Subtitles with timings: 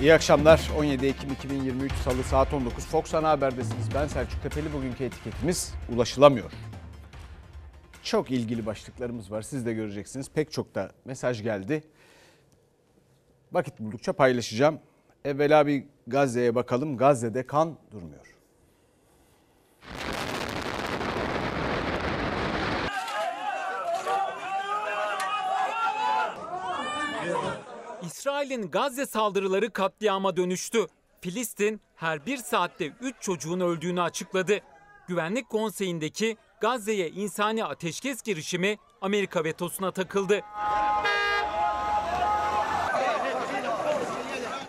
[0.00, 0.70] İyi akşamlar.
[0.78, 3.94] 17 Ekim 2023 Salı saat 19 Fox Ana Haber'desiniz.
[3.94, 4.72] Ben Selçuk Tepeli.
[4.72, 6.52] Bugünkü etiketimiz ulaşılamıyor.
[8.02, 9.42] Çok ilgili başlıklarımız var.
[9.42, 10.30] Siz de göreceksiniz.
[10.30, 11.82] Pek çok da mesaj geldi.
[13.52, 14.80] Vakit buldukça paylaşacağım.
[15.24, 16.96] Evvela bir Gazze'ye bakalım.
[16.96, 18.34] Gazze'de kan durmuyor.
[28.08, 30.86] İsrail'in Gazze saldırıları katliama dönüştü.
[31.20, 34.58] Filistin her bir saatte 3 çocuğun öldüğünü açıkladı.
[35.08, 40.40] Güvenlik Konseyi'ndeki Gazze'ye insani ateşkes girişimi Amerika vetosuna takıldı.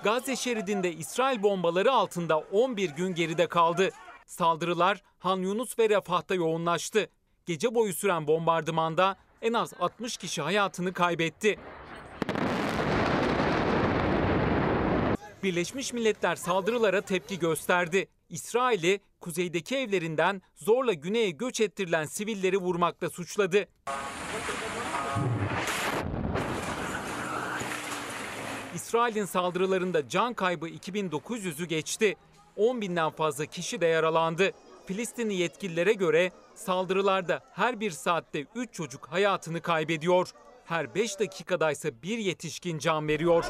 [0.03, 3.89] Gazze şeridinde İsrail bombaları altında 11 gün geride kaldı.
[4.25, 7.09] Saldırılar Han Yunus ve Refah'ta yoğunlaştı.
[7.45, 11.59] Gece boyu süren bombardımanda en az 60 kişi hayatını kaybetti.
[15.43, 18.07] Birleşmiş Milletler saldırılara tepki gösterdi.
[18.29, 23.67] İsrail'i kuzeydeki evlerinden zorla güneye göç ettirilen sivilleri vurmakla suçladı.
[28.75, 32.15] İsrail'in saldırılarında can kaybı 2900'ü geçti.
[32.55, 34.51] 10 binden fazla kişi de yaralandı.
[34.85, 40.29] Filistinli yetkililere göre saldırılarda her bir saatte 3 çocuk hayatını kaybediyor.
[40.65, 43.45] Her 5 dakikada ise bir yetişkin can veriyor.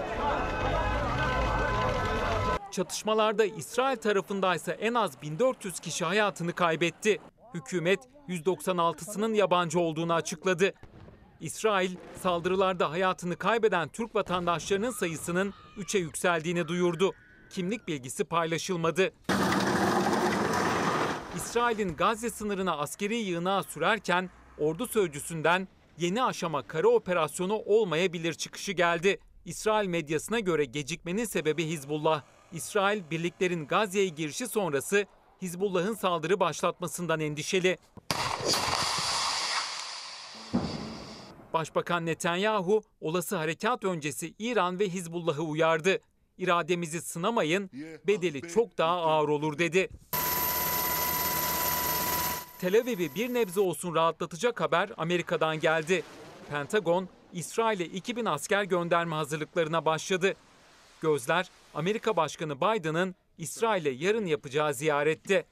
[2.71, 7.19] Çatışmalarda İsrail tarafında ise en az 1400 kişi hayatını kaybetti.
[7.53, 10.73] Hükümet 196'sının yabancı olduğunu açıkladı.
[11.41, 17.13] İsrail saldırılarda hayatını kaybeden Türk vatandaşlarının sayısının 3'e yükseldiğini duyurdu.
[17.49, 19.13] Kimlik bilgisi paylaşılmadı.
[21.35, 29.19] İsrail'in Gazze sınırına askeri yığınağı sürerken ordu sözcüsünden yeni aşama kara operasyonu olmayabilir çıkışı geldi.
[29.45, 32.23] İsrail medyasına göre gecikmenin sebebi Hizbullah.
[32.51, 35.05] İsrail birliklerin Gazze'ye girişi sonrası
[35.41, 37.77] Hizbullah'ın saldırı başlatmasından endişeli.
[41.53, 45.99] Başbakan Netanyahu olası harekat öncesi İran ve Hizbullah'ı uyardı.
[46.37, 47.69] İrademizi sınamayın,
[48.07, 49.89] bedeli çok daha ağır olur dedi.
[52.61, 56.03] Tel Aviv'i bir nebze olsun rahatlatacak haber Amerika'dan geldi.
[56.49, 60.33] Pentagon, İsrail'e 2000 asker gönderme hazırlıklarına başladı.
[61.01, 65.45] Gözler Amerika Başkanı Biden'ın İsrail'e yarın yapacağı ziyarette.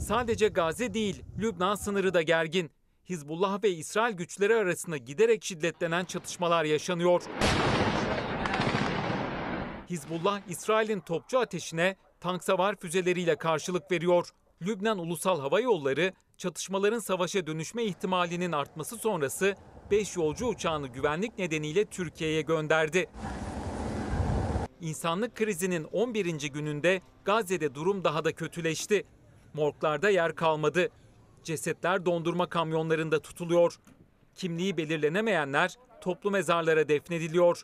[0.00, 2.70] Sadece Gazze değil, Lübnan sınırı da gergin.
[3.08, 7.22] Hizbullah ve İsrail güçleri arasında giderek şiddetlenen çatışmalar yaşanıyor.
[9.90, 14.28] Hizbullah, İsrail'in topçu ateşine tank savar füzeleriyle karşılık veriyor.
[14.62, 19.54] Lübnan Ulusal Hava Yolları, çatışmaların savaşa dönüşme ihtimalinin artması sonrası
[19.90, 23.06] 5 yolcu uçağını güvenlik nedeniyle Türkiye'ye gönderdi.
[24.80, 26.48] İnsanlık krizinin 11.
[26.48, 29.04] gününde Gazze'de durum daha da kötüleşti.
[29.54, 30.88] Morglarda yer kalmadı.
[31.44, 33.78] Cesetler dondurma kamyonlarında tutuluyor.
[34.34, 37.62] Kimliği belirlenemeyenler toplu mezarlara defnediliyor.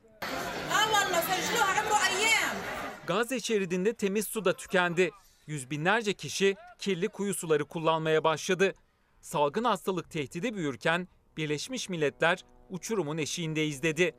[3.06, 5.10] Gazze şeridinde temiz su da tükendi.
[5.46, 8.74] Yüz binlerce kişi kirli kuyu suları kullanmaya başladı.
[9.20, 14.14] Salgın hastalık tehdidi büyürken Birleşmiş Milletler uçurumun eşiğindeyiz dedi.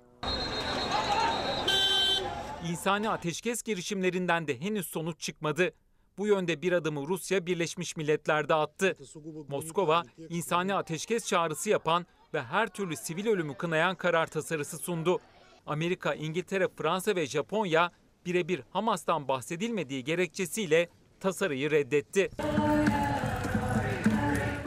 [2.70, 5.74] İnsani ateşkes girişimlerinden de henüz sonuç çıkmadı.
[6.18, 8.98] Bu yönde bir adımı Rusya Birleşmiş Milletler'de attı.
[9.48, 15.20] Moskova, insani ateşkes çağrısı yapan ve her türlü sivil ölümü kınayan karar tasarısı sundu.
[15.66, 17.92] Amerika, İngiltere, Fransa ve Japonya
[18.26, 20.90] birebir Hamas'tan bahsedilmediği gerekçesiyle
[21.20, 22.30] tasarıyı reddetti.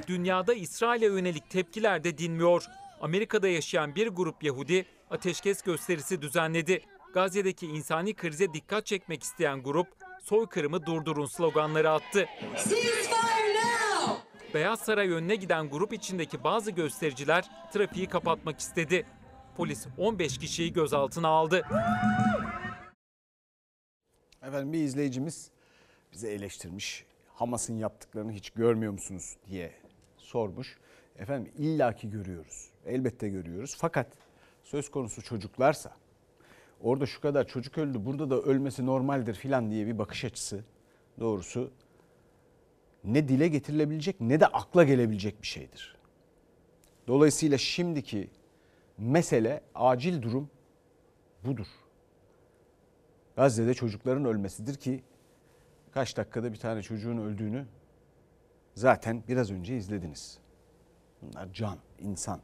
[0.08, 2.64] Dünyada İsrail'e yönelik tepkiler de dinmiyor.
[3.00, 6.82] Amerika'da yaşayan bir grup Yahudi ateşkes gösterisi düzenledi.
[7.14, 9.86] Gazze'deki insani krize dikkat çekmek isteyen grup
[10.22, 12.26] soykırımı durdurun sloganları attı.
[14.54, 19.06] Beyaz Saray önüne giden grup içindeki bazı göstericiler trafiği kapatmak istedi.
[19.56, 21.62] Polis 15 kişiyi gözaltına aldı.
[24.42, 25.50] Efendim bir izleyicimiz
[26.12, 27.04] bize eleştirmiş.
[27.34, 29.87] Hamas'ın yaptıklarını hiç görmüyor musunuz diye
[30.28, 30.78] sormuş.
[31.18, 32.70] Efendim illaki görüyoruz.
[32.86, 33.76] Elbette görüyoruz.
[33.78, 34.06] Fakat
[34.64, 35.96] söz konusu çocuklarsa
[36.80, 40.64] orada şu kadar çocuk öldü burada da ölmesi normaldir filan diye bir bakış açısı
[41.20, 41.70] doğrusu
[43.04, 45.96] ne dile getirilebilecek ne de akla gelebilecek bir şeydir.
[47.06, 48.30] Dolayısıyla şimdiki
[48.98, 50.50] mesele acil durum
[51.44, 51.66] budur.
[53.36, 55.02] Gazze'de çocukların ölmesidir ki
[55.92, 57.66] kaç dakikada bir tane çocuğun öldüğünü
[58.78, 60.38] zaten biraz önce izlediniz.
[61.22, 62.40] Bunlar can, insan.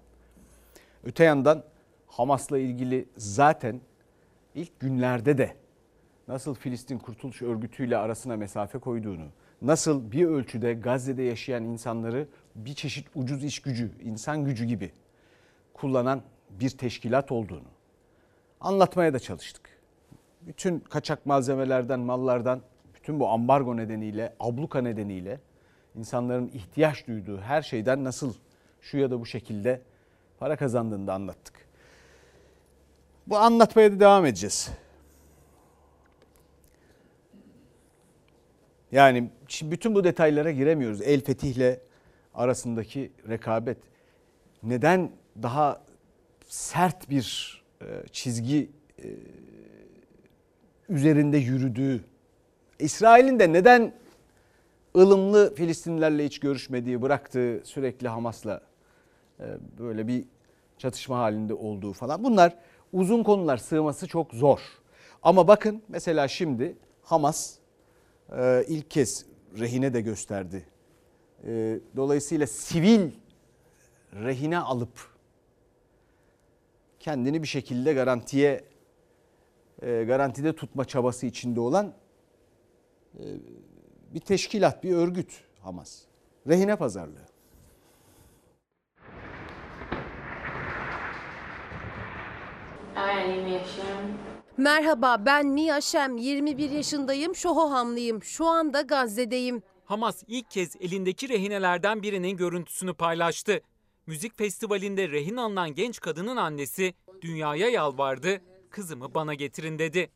[1.04, 1.64] Öte yandan
[2.06, 3.80] Hamas'la ilgili zaten
[4.54, 5.56] ilk günlerde de
[6.28, 9.26] nasıl Filistin Kurtuluş Örgütü ile arasına mesafe koyduğunu,
[9.62, 14.92] nasıl bir ölçüde Gazze'de yaşayan insanları bir çeşit ucuz iş gücü, insan gücü gibi
[15.74, 17.68] kullanan bir teşkilat olduğunu
[18.60, 19.78] anlatmaya da çalıştık.
[20.40, 22.60] Bütün kaçak malzemelerden, mallardan,
[22.94, 25.40] bütün bu ambargo nedeniyle, abluka nedeniyle
[25.94, 28.34] insanların ihtiyaç duyduğu her şeyden nasıl
[28.80, 29.80] şu ya da bu şekilde
[30.38, 31.54] para kazandığını da anlattık.
[33.26, 34.70] Bu anlatmaya da devam edeceğiz.
[38.92, 41.02] Yani şimdi bütün bu detaylara giremiyoruz.
[41.02, 41.78] El Fetih'le
[42.34, 43.78] arasındaki rekabet
[44.62, 45.10] neden
[45.42, 45.82] daha
[46.46, 49.06] sert bir e, çizgi e,
[50.88, 52.04] üzerinde yürüdüğü,
[52.78, 53.92] İsrail'in de neden
[54.96, 58.60] ılımlı Filistinlilerle hiç görüşmediği, bıraktığı sürekli Hamas'la
[59.40, 59.44] e,
[59.78, 60.24] böyle bir
[60.78, 62.24] çatışma halinde olduğu falan.
[62.24, 62.56] Bunlar
[62.92, 64.60] uzun konular sığması çok zor.
[65.22, 67.58] Ama bakın mesela şimdi Hamas
[68.36, 69.26] e, ilk kez
[69.58, 70.66] rehine de gösterdi.
[71.46, 73.10] E, Dolayısıyla sivil
[74.12, 75.14] rehine alıp
[77.00, 78.64] kendini bir şekilde garantiye
[79.82, 81.94] garantide tutma çabası içinde olan
[84.14, 86.02] bir teşkilat, bir örgüt Hamas.
[86.48, 87.24] Rehine pazarlığı.
[94.56, 98.22] Merhaba ben Mia Şem, 21 yaşındayım, Şohohamlıyım.
[98.22, 99.62] Şu anda Gazze'deyim.
[99.84, 103.60] Hamas ilk kez elindeki rehinelerden birinin görüntüsünü paylaştı.
[104.06, 108.40] Müzik festivalinde rehin alınan genç kadının annesi dünyaya yalvardı,
[108.74, 110.10] kızımı bana getirin dedi.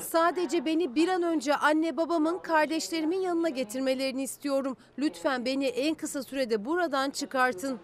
[0.00, 4.76] Sadece beni bir an önce anne babamın kardeşlerimin yanına getirmelerini istiyorum.
[4.98, 7.78] Lütfen beni en kısa sürede buradan çıkartın.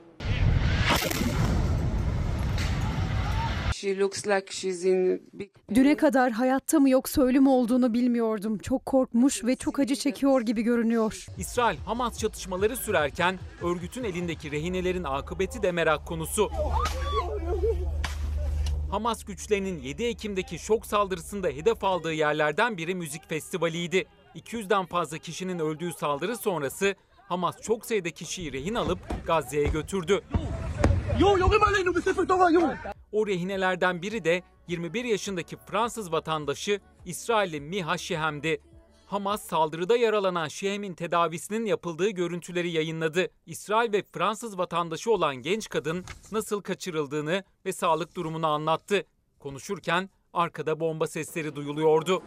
[5.75, 8.59] Düne kadar hayatta mı yoksa ölüm olduğunu bilmiyordum.
[8.59, 11.26] Çok korkmuş ve çok acı çekiyor gibi görünüyor.
[11.38, 16.50] İsrail-Hamas çatışmaları sürerken örgütün elindeki rehinelerin akıbeti de merak konusu.
[18.90, 24.05] Hamas güçlerinin 7 Ekim'deki şok saldırısında hedef aldığı yerlerden biri müzik festivaliydi.
[24.35, 26.94] 200'den fazla kişinin öldüğü saldırı sonrası
[27.29, 30.20] Hamas çok sayıda kişiyi rehin alıp Gazze'ye götürdü.
[33.12, 38.61] O rehinelerden biri de 21 yaşındaki Fransız vatandaşı İsrailli Miha Şihem'di.
[39.08, 43.28] Hamas saldırıda yaralanan Şehem'in tedavisinin yapıldığı görüntüleri yayınladı.
[43.46, 49.05] İsrail ve Fransız vatandaşı olan genç kadın nasıl kaçırıldığını ve sağlık durumunu anlattı.
[49.38, 52.22] Konuşurken arkada bomba sesleri duyuluyordu.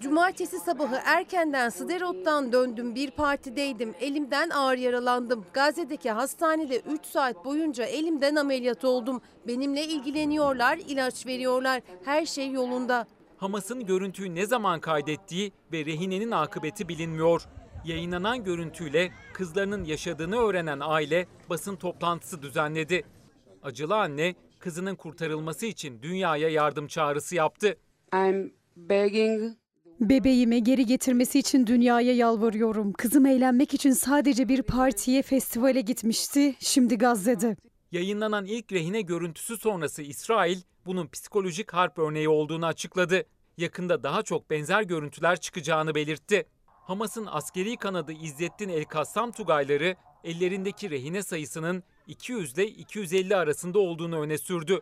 [0.00, 3.94] Cumartesi sabahı erkenden Siderot'tan döndüm bir partideydim.
[4.00, 5.44] Elimden ağır yaralandım.
[5.52, 9.20] Gazze'deki hastanede 3 saat boyunca elimden ameliyat oldum.
[9.46, 11.82] Benimle ilgileniyorlar, ilaç veriyorlar.
[12.04, 13.06] Her şey yolunda.
[13.42, 17.42] Hamas'ın görüntüyü ne zaman kaydettiği ve rehinenin akıbeti bilinmiyor.
[17.84, 23.02] Yayınlanan görüntüyle kızlarının yaşadığını öğrenen aile basın toplantısı düzenledi.
[23.62, 27.76] Acılı anne kızının kurtarılması için dünyaya yardım çağrısı yaptı.
[28.14, 29.52] I'm begging
[30.00, 32.92] Bebeğimi geri getirmesi için dünyaya yalvarıyorum.
[32.92, 36.54] Kızım eğlenmek için sadece bir partiye, festivale gitmişti.
[36.58, 37.56] Şimdi Gazze'de.
[37.92, 43.24] Yayınlanan ilk rehine görüntüsü sonrası İsrail bunun psikolojik harp örneği olduğunu açıkladı.
[43.56, 46.46] Yakında daha çok benzer görüntüler çıkacağını belirtti.
[46.66, 54.20] Hamas'ın askeri kanadı İzzettin El Kassam Tugayları ellerindeki rehine sayısının 200 ile 250 arasında olduğunu
[54.20, 54.80] öne sürdü.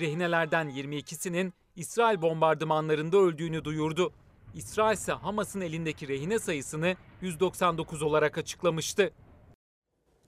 [0.00, 4.12] Rehinelerden 22'sinin İsrail bombardımanlarında öldüğünü duyurdu.
[4.54, 9.10] İsrail ise Hamas'ın elindeki rehine sayısını 199 olarak açıklamıştı.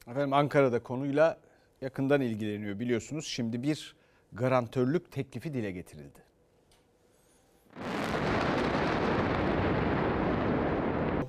[0.09, 1.41] Efendim Ankara'da konuyla
[1.81, 3.27] yakından ilgileniyor biliyorsunuz.
[3.27, 3.97] Şimdi bir
[4.33, 6.27] garantörlük teklifi dile getirildi.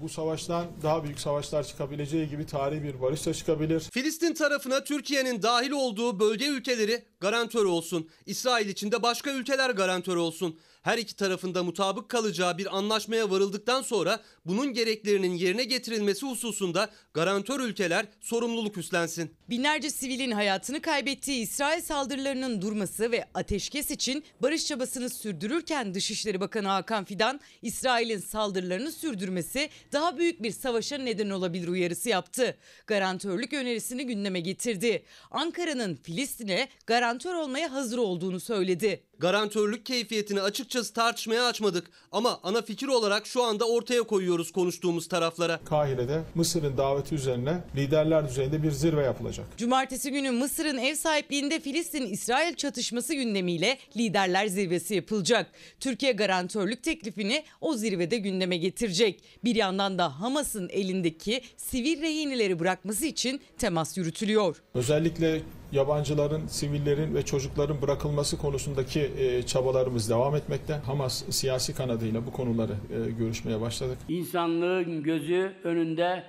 [0.01, 3.89] Bu savaştan daha büyük savaşlar çıkabileceği gibi tarihi bir barış da çıkabilir.
[3.93, 8.09] Filistin tarafına Türkiye'nin dahil olduğu bölge ülkeleri garantör olsun.
[8.25, 10.59] İsrail için de başka ülkeler garantör olsun.
[10.81, 17.59] Her iki tarafında mutabık kalacağı bir anlaşmaya varıldıktan sonra bunun gereklerinin yerine getirilmesi hususunda garantör
[17.59, 19.35] ülkeler sorumluluk üstlensin.
[19.49, 26.67] Binlerce sivilin hayatını kaybettiği İsrail saldırılarının durması ve ateşkes için barış çabasını sürdürürken Dışişleri Bakanı
[26.67, 32.57] Hakan Fidan, İsrail'in saldırılarını sürdürmesi daha büyük bir savaşa neden olabilir uyarısı yaptı.
[32.87, 35.03] Garantörlük önerisini gündeme getirdi.
[35.31, 39.03] Ankara'nın Filistin'e garantör olmaya hazır olduğunu söyledi.
[39.19, 45.59] Garantörlük keyfiyetini açıkçası tartışmaya açmadık ama ana fikir olarak şu anda ortaya koyuyoruz konuştuğumuz taraflara.
[45.65, 49.45] Kahire'de Mısır'ın daveti üzerine liderler düzeyinde bir zirve yapılacak.
[49.57, 55.51] Cumartesi günü Mısır'ın ev sahipliğinde Filistin-İsrail çatışması gündemiyle liderler zirvesi yapılacak.
[55.79, 59.23] Türkiye garantörlük teklifini o zirvede gündeme getirecek.
[59.43, 64.63] Bir yandan da Hamas'ın elindeki sivil rehineleri bırakması için temas yürütülüyor.
[64.73, 70.73] Özellikle yabancıların, sivillerin ve çocukların bırakılması konusundaki e, çabalarımız devam etmekte.
[70.73, 73.97] Hamas siyasi kanadıyla bu konuları e, görüşmeye başladık.
[74.09, 76.23] İnsanlığın gözü önünde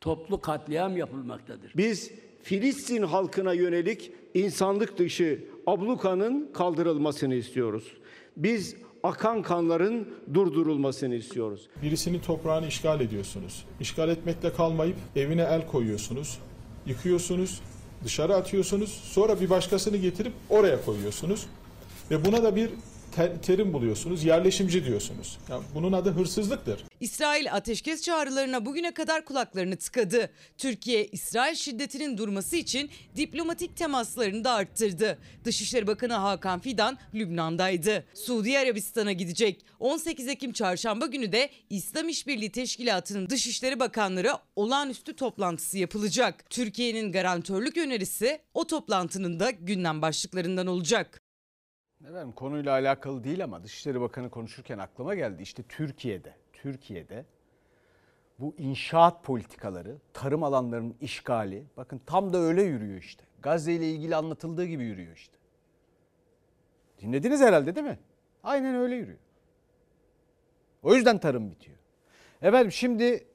[0.00, 1.72] toplu katliam yapılmaktadır.
[1.76, 2.10] Biz
[2.42, 7.84] Filistin halkına yönelik insanlık dışı ablukanın kaldırılmasını istiyoruz.
[8.36, 11.68] Biz akan kanların durdurulmasını istiyoruz.
[11.82, 13.64] Birisinin toprağını işgal ediyorsunuz.
[13.80, 16.38] İşgal etmekle kalmayıp evine el koyuyorsunuz,
[16.86, 17.60] yıkıyorsunuz,
[18.04, 19.00] dışarı atıyorsunuz.
[19.04, 21.46] Sonra bir başkasını getirip oraya koyuyorsunuz.
[22.10, 22.70] Ve buna da bir
[23.16, 24.24] te- terim buluyorsunuz.
[24.24, 25.38] Yerleşimci diyorsunuz.
[25.50, 26.84] Yani bunun adı hırsızlıktır.
[27.00, 30.30] İsrail ateşkes çağrılarına bugüne kadar kulaklarını tıkadı.
[30.58, 35.18] Türkiye, İsrail şiddetinin durması için diplomatik temaslarını da arttırdı.
[35.44, 38.04] Dışişleri Bakanı Hakan Fidan Lübnan'daydı.
[38.14, 39.64] Suudi Arabistan'a gidecek.
[39.80, 46.50] 18 Ekim çarşamba günü de İslam İşbirliği Teşkilatı'nın Dışişleri Bakanları olağanüstü toplantısı yapılacak.
[46.50, 51.22] Türkiye'nin garantörlük önerisi o toplantının da gündem başlıklarından olacak.
[52.08, 55.42] Efendim konuyla alakalı değil ama Dışişleri Bakanı konuşurken aklıma geldi.
[55.42, 57.24] İşte Türkiye'de, Türkiye'de
[58.38, 63.24] bu inşaat politikaları, tarım alanlarının işgali bakın tam da öyle yürüyor işte.
[63.42, 65.36] Gazze ile ilgili anlatıldığı gibi yürüyor işte.
[67.00, 67.98] Dinlediniz herhalde değil mi?
[68.42, 69.18] Aynen öyle yürüyor.
[70.82, 71.76] O yüzden tarım bitiyor.
[72.42, 73.26] Efendim şimdi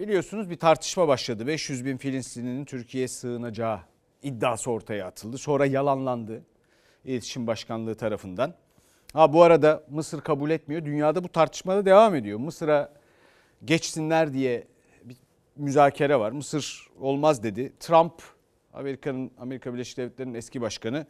[0.00, 1.46] biliyorsunuz bir tartışma başladı.
[1.46, 3.80] 500 bin Filistinlinin Türkiye'ye sığınacağı
[4.22, 5.38] iddiası ortaya atıldı.
[5.38, 6.44] Sonra yalanlandı.
[7.06, 8.54] İletişim Başkanlığı tarafından.
[9.12, 10.84] Ha bu arada Mısır kabul etmiyor.
[10.84, 12.38] Dünyada bu tartışmada devam ediyor.
[12.38, 12.92] Mısır'a
[13.64, 14.66] geçsinler diye
[15.04, 15.16] bir
[15.56, 16.32] müzakere var.
[16.32, 17.72] Mısır olmaz dedi.
[17.80, 18.12] Trump
[18.72, 21.06] Amerika'nın Amerika Birleşik Devletleri'nin eski başkanı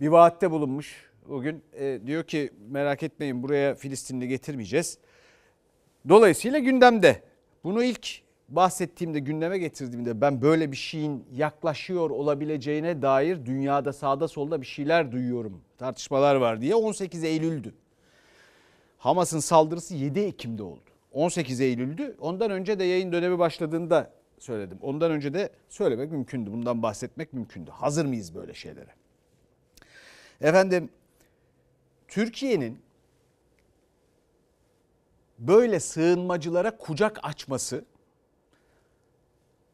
[0.00, 1.10] bir vaatte bulunmuş.
[1.28, 4.98] Bugün e, diyor ki merak etmeyin buraya Filistinli getirmeyeceğiz.
[6.08, 7.22] Dolayısıyla gündemde.
[7.64, 14.60] Bunu ilk bahsettiğimde gündeme getirdiğimde ben böyle bir şeyin yaklaşıyor olabileceğine dair dünyada sağda solda
[14.60, 15.60] bir şeyler duyuyorum.
[15.78, 17.74] Tartışmalar var diye 18 Eylül'dü.
[18.98, 20.80] Hamas'ın saldırısı 7 Ekim'de oldu.
[21.12, 22.16] 18 Eylül'dü.
[22.20, 24.78] Ondan önce de yayın dönemi başladığında söyledim.
[24.82, 26.52] Ondan önce de söylemek mümkündü.
[26.52, 27.70] Bundan bahsetmek mümkündü.
[27.70, 28.90] Hazır mıyız böyle şeylere?
[30.40, 30.88] Efendim
[32.08, 32.78] Türkiye'nin
[35.38, 37.84] böyle sığınmacılara kucak açması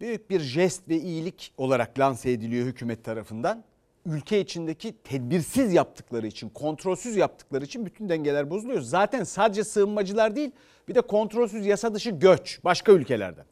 [0.03, 3.65] büyük bir jest ve iyilik olarak lanse ediliyor hükümet tarafından.
[4.07, 8.81] Ülke içindeki tedbirsiz yaptıkları için, kontrolsüz yaptıkları için bütün dengeler bozuluyor.
[8.81, 10.51] Zaten sadece sığınmacılar değil,
[10.89, 13.45] bir de kontrolsüz yasa dışı göç başka ülkelerden.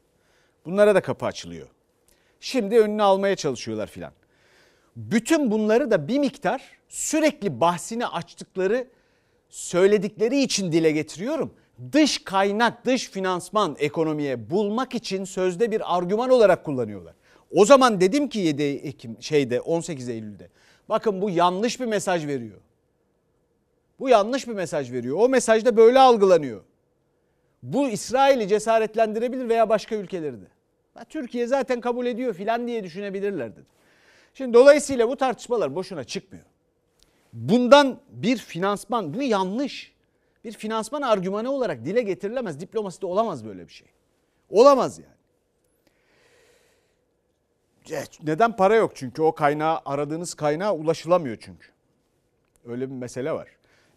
[0.65, 1.69] Bunlara da kapı açılıyor.
[2.41, 4.13] Şimdi önünü almaya çalışıyorlar filan.
[4.97, 8.89] Bütün bunları da bir miktar sürekli bahsini açtıkları,
[9.49, 11.55] söyledikleri için dile getiriyorum
[11.93, 17.15] dış kaynak, dış finansman ekonomiye bulmak için sözde bir argüman olarak kullanıyorlar.
[17.51, 20.49] O zaman dedim ki 7 Ekim şeyde 18 Eylül'de.
[20.89, 22.61] Bakın bu yanlış bir mesaj veriyor.
[24.01, 25.17] Bu yanlış bir mesaj veriyor.
[25.21, 26.61] O mesaj da böyle algılanıyor.
[27.63, 30.47] Bu İsrail'i cesaretlendirebilir veya başka ülkeleri de.
[31.09, 33.53] Türkiye zaten kabul ediyor filan diye düşünebilirler.
[34.35, 36.45] Şimdi dolayısıyla bu tartışmalar boşuna çıkmıyor.
[37.33, 39.93] Bundan bir finansman bu yanlış
[40.45, 42.61] bir finansman argümanı olarak dile getirilemez.
[42.61, 43.89] Diplomaside olamaz böyle bir şey.
[44.51, 45.21] Olamaz yani.
[48.23, 51.69] Neden para yok çünkü o kaynağı aradığınız kaynağa ulaşılamıyor çünkü.
[52.67, 53.49] Öyle bir mesele var.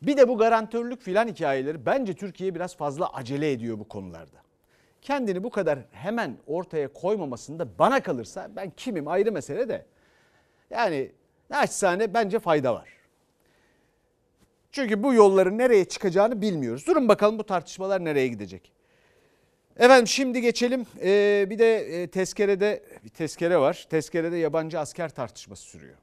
[0.01, 4.37] Bir de bu garantörlük filan hikayeleri bence Türkiye biraz fazla acele ediyor bu konularda.
[5.01, 9.85] Kendini bu kadar hemen ortaya koymamasında bana kalırsa ben kimim ayrı mesele de.
[10.69, 11.11] Yani
[11.49, 12.89] naçizane bence fayda var.
[14.73, 16.87] Çünkü bu yolların nereye çıkacağını bilmiyoruz.
[16.87, 18.71] Durun bakalım bu tartışmalar nereye gidecek.
[19.77, 20.85] Efendim şimdi geçelim.
[21.03, 23.87] Ee, bir de e, tezkerede bir tezkere var.
[23.89, 25.95] Tezkerede yabancı asker tartışması sürüyor.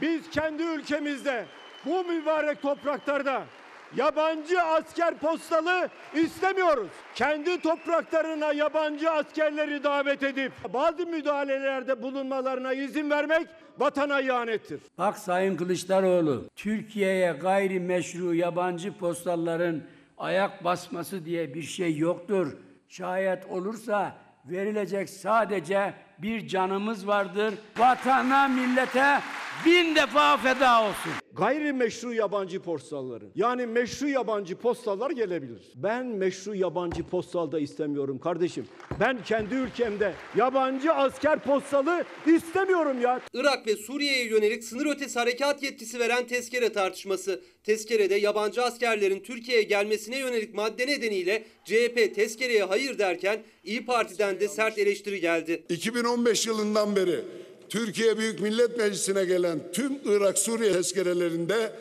[0.00, 1.46] Biz kendi ülkemizde
[1.86, 3.46] bu mübarek topraklarda
[3.96, 6.88] yabancı asker postalı istemiyoruz.
[7.14, 13.46] Kendi topraklarına yabancı askerleri davet edip bazı müdahalelerde bulunmalarına izin vermek
[13.78, 14.80] vatana ihanettir.
[14.98, 19.82] Bak Sayın Kılıçdaroğlu, Türkiye'ye gayri meşru yabancı postalların
[20.18, 22.56] ayak basması diye bir şey yoktur.
[22.88, 27.54] Şayet olursa verilecek sadece bir canımız vardır.
[27.78, 29.20] Vatana, millete
[29.66, 31.12] bin defa feda olsun.
[31.36, 35.62] Gayrimeşru yabancı postalların yani meşru yabancı postallar gelebilir.
[35.74, 38.66] Ben meşru yabancı postal da istemiyorum kardeşim.
[39.00, 43.20] Ben kendi ülkemde yabancı asker postalı istemiyorum ya.
[43.34, 47.42] Irak ve Suriye'ye yönelik sınır ötesi harekat yetkisi veren tezkere tartışması.
[47.64, 54.48] Tezkerede yabancı askerlerin Türkiye'ye gelmesine yönelik madde nedeniyle CHP tezkereye hayır derken İyi Parti'den de
[54.48, 55.62] sert eleştiri geldi.
[55.68, 57.20] 2015 yılından beri
[57.68, 61.72] Türkiye Büyük Millet Meclisi'ne gelen tüm Irak Suriye tezkerelerinde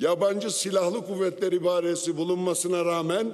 [0.00, 3.32] yabancı silahlı kuvvetler ibaresi bulunmasına rağmen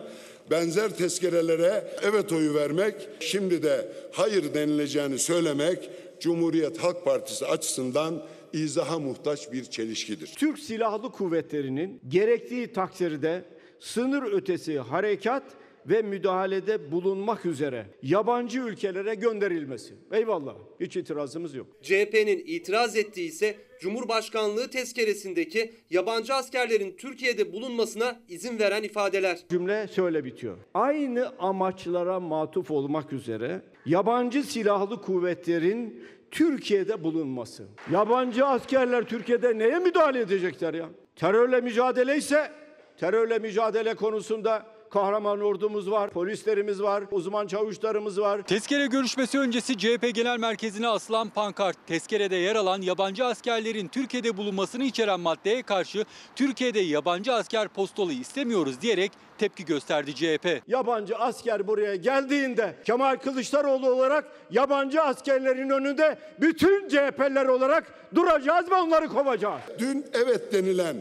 [0.50, 5.90] benzer tezkerelere evet oyu vermek, şimdi de hayır denileceğini söylemek
[6.20, 10.32] Cumhuriyet Halk Partisi açısından izaha muhtaç bir çelişkidir.
[10.36, 13.44] Türk Silahlı Kuvvetleri'nin gerektiği takdirde
[13.80, 15.42] sınır ötesi harekat
[15.90, 19.94] ve müdahalede bulunmak üzere yabancı ülkelere gönderilmesi.
[20.12, 20.54] Eyvallah.
[20.80, 21.66] Hiç itirazımız yok.
[21.82, 29.38] CHP'nin itiraz ettiği ise Cumhurbaşkanlığı tezkeresindeki yabancı askerlerin Türkiye'de bulunmasına izin veren ifadeler.
[29.50, 30.56] Cümle şöyle bitiyor.
[30.74, 37.66] Aynı amaçlara matuf olmak üzere yabancı silahlı kuvvetlerin Türkiye'de bulunması.
[37.92, 40.88] Yabancı askerler Türkiye'de neye müdahale edecekler ya?
[41.16, 42.50] Terörle mücadele ise
[42.96, 48.42] terörle mücadele konusunda kahraman ordumuz var, polislerimiz var, uzman çavuşlarımız var.
[48.42, 54.84] Tezkere görüşmesi öncesi CHP Genel Merkezi'ne asılan pankart, tezkerede yer alan yabancı askerlerin Türkiye'de bulunmasını
[54.84, 56.04] içeren maddeye karşı
[56.36, 60.62] Türkiye'de yabancı asker postolu istemiyoruz diyerek tepki gösterdi CHP.
[60.68, 68.74] Yabancı asker buraya geldiğinde Kemal Kılıçdaroğlu olarak yabancı askerlerin önünde bütün CHP'ler olarak duracağız ve
[68.74, 69.60] onları kovacağız.
[69.78, 70.96] Dün evet denilen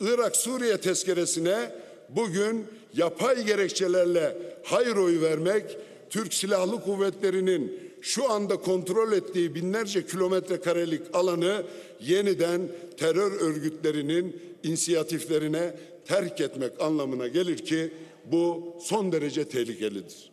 [0.00, 1.70] Irak Suriye tezkeresine
[2.08, 5.64] bugün yapay gerekçelerle hayır oyu vermek
[6.10, 11.62] Türk Silahlı Kuvvetleri'nin şu anda kontrol ettiği binlerce kilometre karelik alanı
[12.00, 12.60] yeniden
[12.96, 17.92] terör örgütlerinin inisiyatiflerine terk etmek anlamına gelir ki
[18.24, 20.30] bu son derece tehlikelidir.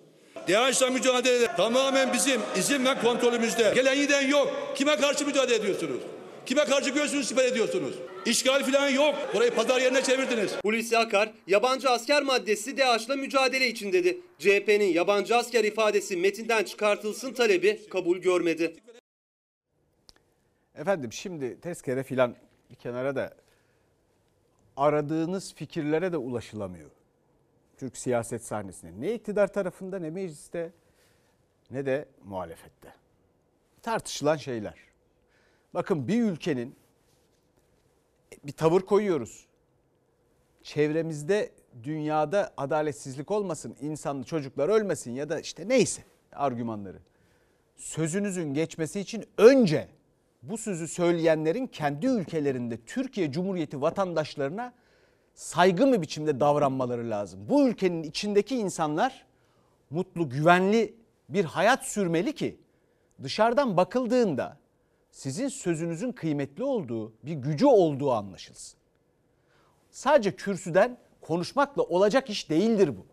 [0.50, 3.72] DAEŞ'le mücadelede tamamen bizim izin ve kontrolümüzde.
[3.76, 4.74] Gelen giden yok.
[4.76, 6.02] Kime karşı mücadele ediyorsunuz?
[6.46, 7.94] Kime karşı göğsünüzü siper ediyorsunuz?
[8.26, 9.16] İşgal falan yok.
[9.34, 10.56] Burayı pazar yerine çevirdiniz.
[10.64, 14.22] Hulusi Akar, yabancı asker maddesi DAEŞ'la mücadele için dedi.
[14.40, 18.76] CHP'nin yabancı asker ifadesi metinden çıkartılsın talebi kabul görmedi.
[20.76, 22.36] Efendim şimdi tezkere filan
[22.70, 23.38] bir kenara da
[24.78, 26.90] aradığınız fikirlere de ulaşılamıyor.
[27.78, 28.92] Türk siyaset sahnesinde.
[29.02, 30.72] Ne iktidar tarafında ne mecliste
[31.72, 32.94] ne de muhalefette.
[33.82, 34.76] Tartışılan şeyler.
[35.74, 36.83] Bakın bir ülkenin
[38.44, 39.46] bir tavır koyuyoruz.
[40.64, 41.52] Çevremizde
[41.84, 46.98] dünyada adaletsizlik olmasın, insanlı çocuklar ölmesin ya da işte neyse argümanları.
[47.76, 49.88] Sözünüzün geçmesi için önce
[50.44, 54.74] bu sözü söyleyenlerin kendi ülkelerinde Türkiye Cumhuriyeti vatandaşlarına
[55.34, 57.40] saygı mı biçimde davranmaları lazım.
[57.50, 59.26] Bu ülkenin içindeki insanlar
[59.90, 60.96] mutlu, güvenli
[61.30, 62.60] bir hayat sürmeli ki
[63.24, 64.58] dışarıdan bakıldığında
[65.14, 68.80] sizin sözünüzün kıymetli olduğu, bir gücü olduğu anlaşılsın.
[69.92, 73.06] Sadece kürsüden konuşmakla olacak iş değildir bu.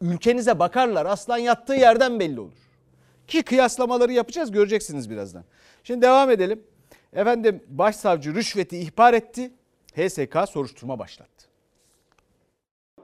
[0.00, 2.58] Ülkenize bakarlar aslan yattığı yerden belli olur.
[3.26, 5.44] Ki kıyaslamaları yapacağız göreceksiniz birazdan.
[5.84, 6.62] Şimdi devam edelim.
[7.12, 9.50] Efendim başsavcı rüşveti ihbar etti.
[9.94, 11.46] HSK soruşturma başlattı.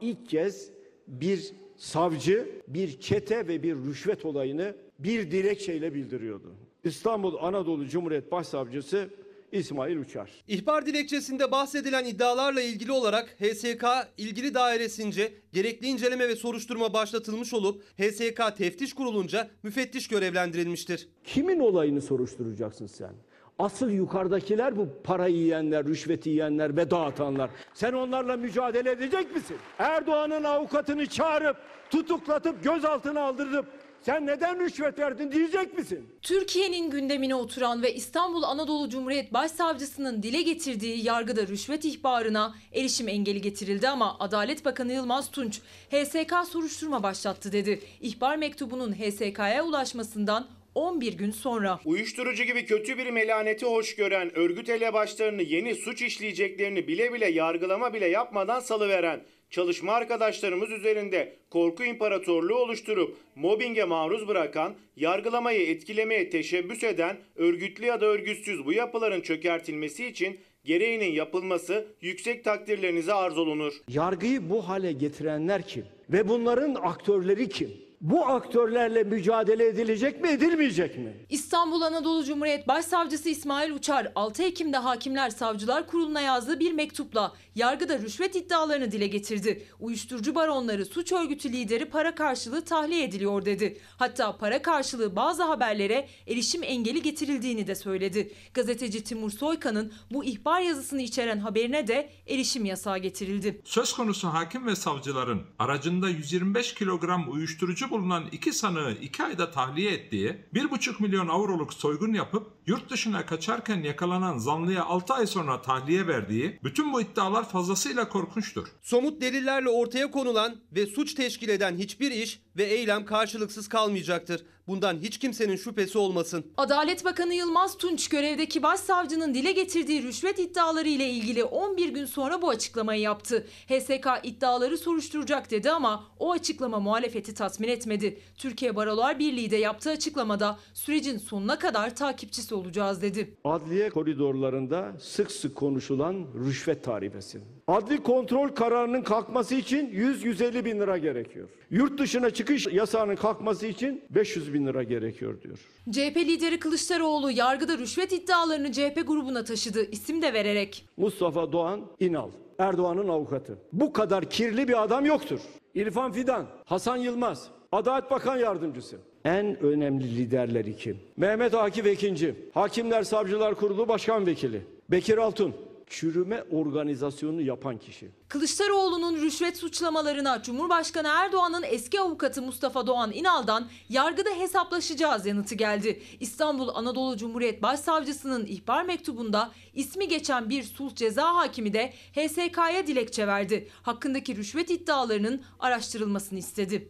[0.01, 0.71] İlk kez
[1.07, 6.55] bir savcı bir çete ve bir rüşvet olayını bir dilekçeyle bildiriyordu.
[6.85, 9.09] İstanbul Anadolu Cumhuriyet Başsavcısı
[9.53, 10.31] İsmail Uçar.
[10.49, 13.85] İhbar dilekçesinde bahsedilen iddialarla ilgili olarak HSK
[14.17, 21.09] ilgili dairesince gerekli inceleme ve soruşturma başlatılmış olup HSK teftiş kurulunca müfettiş görevlendirilmiştir.
[21.25, 23.13] Kimin olayını soruşturacaksın sen?
[23.59, 27.51] Asıl yukarıdakiler bu parayı yiyenler, rüşveti yiyenler ve dağıtanlar.
[27.75, 29.57] Sen onlarla mücadele edecek misin?
[29.79, 31.57] Erdoğan'ın avukatını çağırıp,
[31.91, 33.67] tutuklatıp, gözaltına aldırıp
[34.03, 36.09] sen neden rüşvet verdin diyecek misin?
[36.23, 43.41] Türkiye'nin gündemine oturan ve İstanbul Anadolu Cumhuriyet Başsavcısının dile getirdiği yargıda rüşvet ihbarına erişim engeli
[43.41, 45.61] getirildi ama Adalet Bakanı Yılmaz Tunç
[45.91, 47.81] HSK soruşturma başlattı dedi.
[48.01, 51.81] İhbar mektubunun HSK'ya ulaşmasından 11 gün sonra.
[51.85, 57.95] Uyuşturucu gibi kötü bir melaneti hoş gören, örgüt elebaşlarını yeni suç işleyeceklerini bile bile yargılama
[57.95, 59.21] bile yapmadan salıveren,
[59.53, 68.01] çalışma arkadaşlarımız üzerinde korku imparatorluğu oluşturup mobbinge maruz bırakan, yargılamayı etkilemeye teşebbüs eden, örgütlü ya
[68.01, 73.73] da örgütsüz bu yapıların çökertilmesi için gereğinin yapılması yüksek takdirlerinize arz olunur.
[73.89, 75.85] Yargıyı bu hale getirenler kim?
[76.11, 77.83] Ve bunların aktörleri kim?
[78.03, 81.13] Bu aktörlerle mücadele edilecek mi edilmeyecek mi?
[81.31, 87.99] İstanbul Anadolu Cumhuriyet Başsavcısı İsmail Uçar 6 Ekim'de Hakimler Savcılar Kurulu'na yazdığı bir mektupla yargıda
[87.99, 89.67] rüşvet iddialarını dile getirdi.
[89.81, 93.79] Uyuşturucu baronları suç örgütü lideri para karşılığı tahliye ediliyor dedi.
[93.97, 98.33] Hatta para karşılığı bazı haberlere erişim engeli getirildiğini de söyledi.
[98.55, 103.61] Gazeteci Timur Soykan'ın bu ihbar yazısını içeren haberine de erişim yasağı getirildi.
[103.65, 109.93] Söz konusu hakim ve savcıların aracında 125 kilogram uyuşturucu bulunan iki sanığı iki ayda tahliye
[109.93, 116.07] ettiği, 1,5 milyon avroluk soygun yapıp yurt dışına kaçarken yakalanan zanlıya 6 ay sonra tahliye
[116.07, 118.69] verdiği, bütün bu iddialar fazlasıyla korkunçtur.
[118.83, 124.45] Somut delillerle ortaya konulan ve suç teşkil eden hiçbir iş ve eylem karşılıksız kalmayacaktır.
[124.69, 126.45] Bundan hiç kimsenin şüphesi olmasın.
[126.57, 132.43] Adalet Bakanı Yılmaz Tunç görevdeki başsavcının dile getirdiği rüşvet iddiaları ile ilgili 11 gün sonra
[132.43, 133.47] bu açıklamayı yaptı.
[133.69, 138.21] HSK iddiaları soruşturacak dedi ama o açıklama muhalefeti tatmin etmedi.
[138.37, 143.37] Türkiye Barolar Birliği de yaptığı açıklamada sürecin sonuna kadar takipçisi olacağız dedi.
[143.45, 147.41] Adliye koridorlarında sık sık konuşulan rüşvet tarifesi.
[147.69, 151.49] Adli kontrol kararının kalkması için 100-150 bin lira gerekiyor.
[151.71, 155.59] Yurt dışına çıkış yasağının kalkması için 500 bin lira gerekiyor diyor.
[155.91, 160.87] CHP lideri Kılıçdaroğlu yargıda rüşvet iddialarını CHP grubuna taşıdı isim de vererek.
[160.97, 163.59] Mustafa Doğan İnal, Erdoğan'ın avukatı.
[163.73, 165.41] Bu kadar kirli bir adam yoktur.
[165.75, 168.97] İrfan Fidan, Hasan Yılmaz, Adalet Bakan Yardımcısı.
[169.25, 170.99] En önemli liderleri kim?
[171.17, 174.63] Mehmet Akif Ekinci, Hakimler Savcılar Kurulu Başkan Vekili.
[174.91, 175.55] Bekir Altun,
[175.93, 178.11] çürüme organizasyonu yapan kişi.
[178.29, 186.03] Kılıçdaroğlu'nun rüşvet suçlamalarına Cumhurbaşkanı Erdoğan'ın eski avukatı Mustafa Doğan İnal'dan yargıda hesaplaşacağız yanıtı geldi.
[186.21, 193.27] İstanbul Anadolu Cumhuriyet Başsavcısının ihbar mektubunda ismi geçen bir sulh ceza hakimi de HSK'ya dilekçe
[193.27, 193.69] verdi.
[193.83, 196.89] Hakkındaki rüşvet iddialarının araştırılmasını istedi.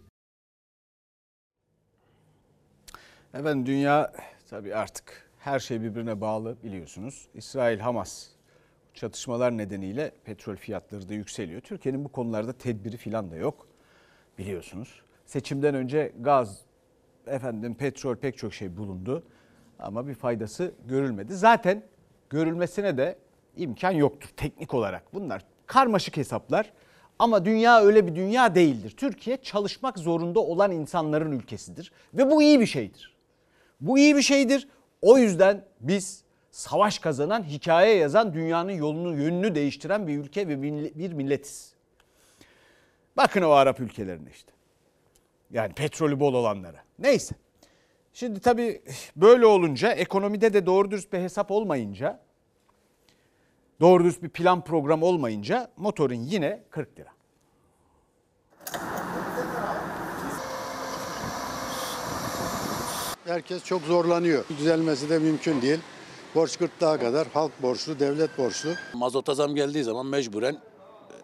[3.34, 4.12] Efendim dünya
[4.50, 7.28] tabii artık her şey birbirine bağlı biliyorsunuz.
[7.34, 8.32] İsrail-Hamas
[8.94, 11.60] çatışmalar nedeniyle petrol fiyatları da yükseliyor.
[11.60, 13.66] Türkiye'nin bu konularda tedbiri falan da yok
[14.38, 15.02] biliyorsunuz.
[15.26, 16.60] Seçimden önce gaz,
[17.26, 19.22] efendim petrol pek çok şey bulundu
[19.78, 21.34] ama bir faydası görülmedi.
[21.34, 21.82] Zaten
[22.30, 23.18] görülmesine de
[23.56, 25.14] imkan yoktur teknik olarak.
[25.14, 26.72] Bunlar karmaşık hesaplar
[27.18, 28.94] ama dünya öyle bir dünya değildir.
[28.96, 33.16] Türkiye çalışmak zorunda olan insanların ülkesidir ve bu iyi bir şeydir.
[33.80, 34.68] Bu iyi bir şeydir.
[35.02, 41.12] O yüzden biz savaş kazanan, hikaye yazan, dünyanın yolunu, yönünü değiştiren bir ülke ve bir
[41.12, 41.72] milletiz.
[43.16, 44.52] Bakın o Arap ülkelerine işte.
[45.50, 46.84] Yani petrolü bol olanlara.
[46.98, 47.34] Neyse.
[48.12, 48.82] Şimdi tabii
[49.16, 52.20] böyle olunca ekonomide de doğru dürüst bir hesap olmayınca
[53.80, 57.10] doğru dürüst bir plan program olmayınca motorun yine 40 lira.
[63.26, 64.44] Herkes çok zorlanıyor.
[64.58, 65.80] Düzelmesi de mümkün değil.
[66.34, 68.70] Borç gırtlağa kadar halk borçlu, devlet borçlu.
[68.94, 70.58] Mazota zam geldiği zaman mecburen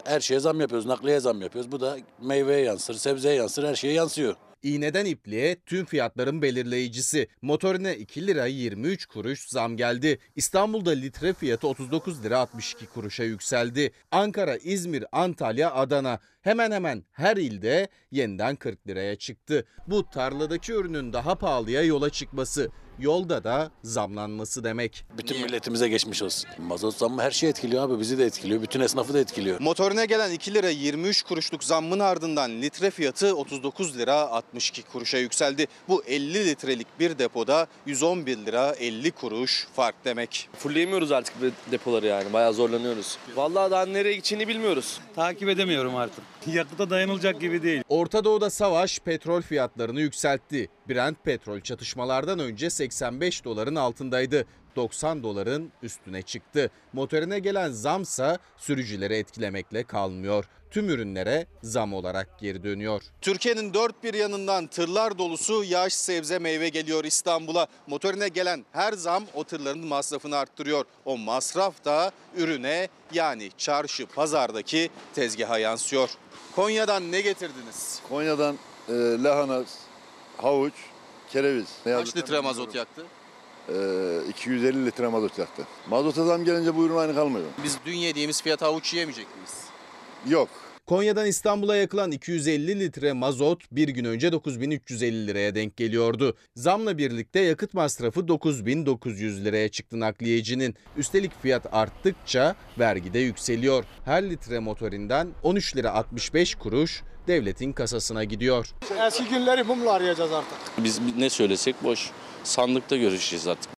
[0.05, 1.73] her şeye zam yapıyoruz, nakliye zam yapıyoruz.
[1.73, 4.35] Bu da meyveye yansır, sebzeye yansır, her şeye yansıyor.
[4.63, 7.29] İğneden ipliğe tüm fiyatların belirleyicisi.
[7.43, 10.19] Motorine 2 lira 23 kuruş zam geldi.
[10.37, 13.93] İstanbul'da litre fiyatı 39 lira 62 kuruşa yükseldi.
[14.11, 19.65] Ankara, İzmir, Antalya, Adana hemen hemen her ilde yeniden 40 liraya çıktı.
[19.87, 25.05] Bu tarladaki ürünün daha pahalıya yola çıkması yolda da zamlanması demek.
[25.19, 26.51] Bütün milletimize geçmiş olsun.
[26.59, 28.01] Mazot zammı her şeyi etkiliyor abi.
[28.01, 28.63] Bizi de etkiliyor.
[28.63, 29.61] Bütün esnafı da etkiliyor.
[29.61, 35.67] Motorine gelen 2 lira 23 kuruşluk zammın ardından litre fiyatı 39 lira 62 kuruşa yükseldi.
[35.89, 40.49] Bu 50 litrelik bir depoda 111 lira 50 kuruş fark demek.
[40.59, 41.35] Fulleyemiyoruz artık
[41.71, 42.33] depoları yani.
[42.33, 43.19] Bayağı zorlanıyoruz.
[43.37, 45.01] Vallahi daha nereye gideceğini bilmiyoruz.
[45.15, 46.25] Takip edemiyorum artık.
[46.47, 47.83] Yakıta dayanılacak gibi değil.
[47.89, 50.69] Orta Doğu'da savaş petrol fiyatlarını yükseltti.
[50.89, 54.47] Brent petrol çatışmalardan önce 85 doların altındaydı.
[54.77, 56.71] 90 doların üstüne çıktı.
[56.93, 60.45] Motorine gelen zamsa sürücüleri etkilemekle kalmıyor.
[60.71, 63.03] Tüm ürünlere zam olarak geri dönüyor.
[63.21, 67.67] Türkiye'nin dört bir yanından tırlar dolusu yaş sebze meyve geliyor İstanbul'a.
[67.87, 70.85] Motorine gelen her zam o tırların masrafını arttırıyor.
[71.05, 76.11] O masraf da ürüne yani çarşı pazardaki tezgaha yansıyor.
[76.59, 78.01] Konya'dan ne getirdiniz?
[78.09, 78.57] Konya'dan
[78.89, 79.63] e, lahana,
[80.37, 80.73] havuç,
[81.31, 81.67] kereviz.
[81.87, 83.07] Ne Kaç litre mazot yaktı?
[83.69, 83.75] E,
[84.29, 85.67] 250 litre mazot yaktı.
[85.89, 87.47] Mazota zam gelince bu ürün aynı kalmıyor.
[87.65, 89.65] Biz dün yediğimiz fiyat havuç yiyemeyecek miyiz?
[90.27, 90.49] Yok.
[90.89, 96.37] Konya'dan İstanbul'a yakılan 250 litre mazot bir gün önce 9350 liraya denk geliyordu.
[96.57, 100.75] Zamla birlikte yakıt masrafı 9900 liraya çıktı nakliyecinin.
[100.97, 103.85] Üstelik fiyat arttıkça vergi de yükseliyor.
[104.05, 108.69] Her litre motorinden 13 lira 65 kuruş devletin kasasına gidiyor.
[109.07, 110.59] Eski günleri mumla arayacağız artık.
[110.85, 112.11] Biz ne söylesek boş.
[112.45, 113.71] Sandıkta görüşeceğiz artık.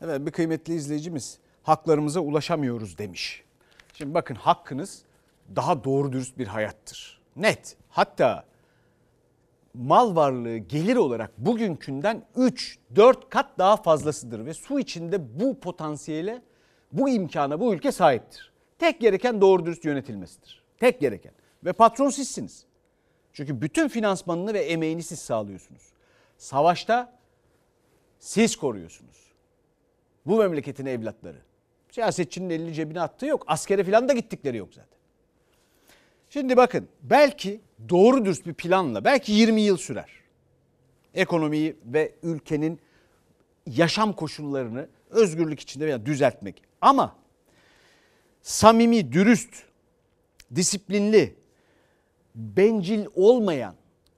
[0.00, 3.42] Evet bir kıymetli izleyicimiz haklarımıza ulaşamıyoruz demiş.
[3.94, 5.05] Şimdi bakın hakkınız
[5.56, 7.20] daha doğru dürüst bir hayattır.
[7.36, 7.76] Net.
[7.88, 8.44] Hatta
[9.74, 16.42] mal varlığı gelir olarak bugünkünden 3-4 kat daha fazlasıdır ve su içinde bu potansiyele,
[16.92, 18.52] bu imkana bu ülke sahiptir.
[18.78, 20.62] Tek gereken doğru dürüst yönetilmesidir.
[20.78, 21.32] Tek gereken.
[21.64, 22.66] Ve patron sizsiniz.
[23.32, 25.82] Çünkü bütün finansmanını ve emeğini siz sağlıyorsunuz.
[26.38, 27.18] Savaşta
[28.18, 29.32] siz koruyorsunuz.
[30.26, 31.38] Bu memleketin evlatları.
[31.90, 33.44] Siyasetçinin elini cebine attığı yok.
[33.46, 34.95] Askere falan da gittikleri yok zaten.
[36.36, 40.10] Şimdi bakın belki doğru dürüst bir planla belki 20 yıl sürer.
[41.14, 42.80] Ekonomiyi ve ülkenin
[43.66, 46.62] yaşam koşullarını özgürlük içinde veya düzeltmek.
[46.80, 47.16] Ama
[48.42, 49.54] samimi, dürüst,
[50.54, 51.34] disiplinli,
[52.34, 53.74] bencil olmayan,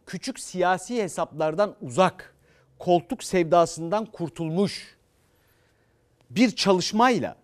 [0.06, 2.34] küçük siyasi hesaplardan uzak,
[2.78, 4.96] koltuk sevdasından kurtulmuş
[6.30, 7.36] bir çalışmayla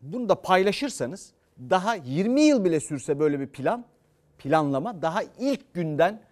[0.00, 3.84] bunu da paylaşırsanız daha 20 yıl bile sürse böyle bir plan,
[4.40, 6.22] planlama daha ilk günden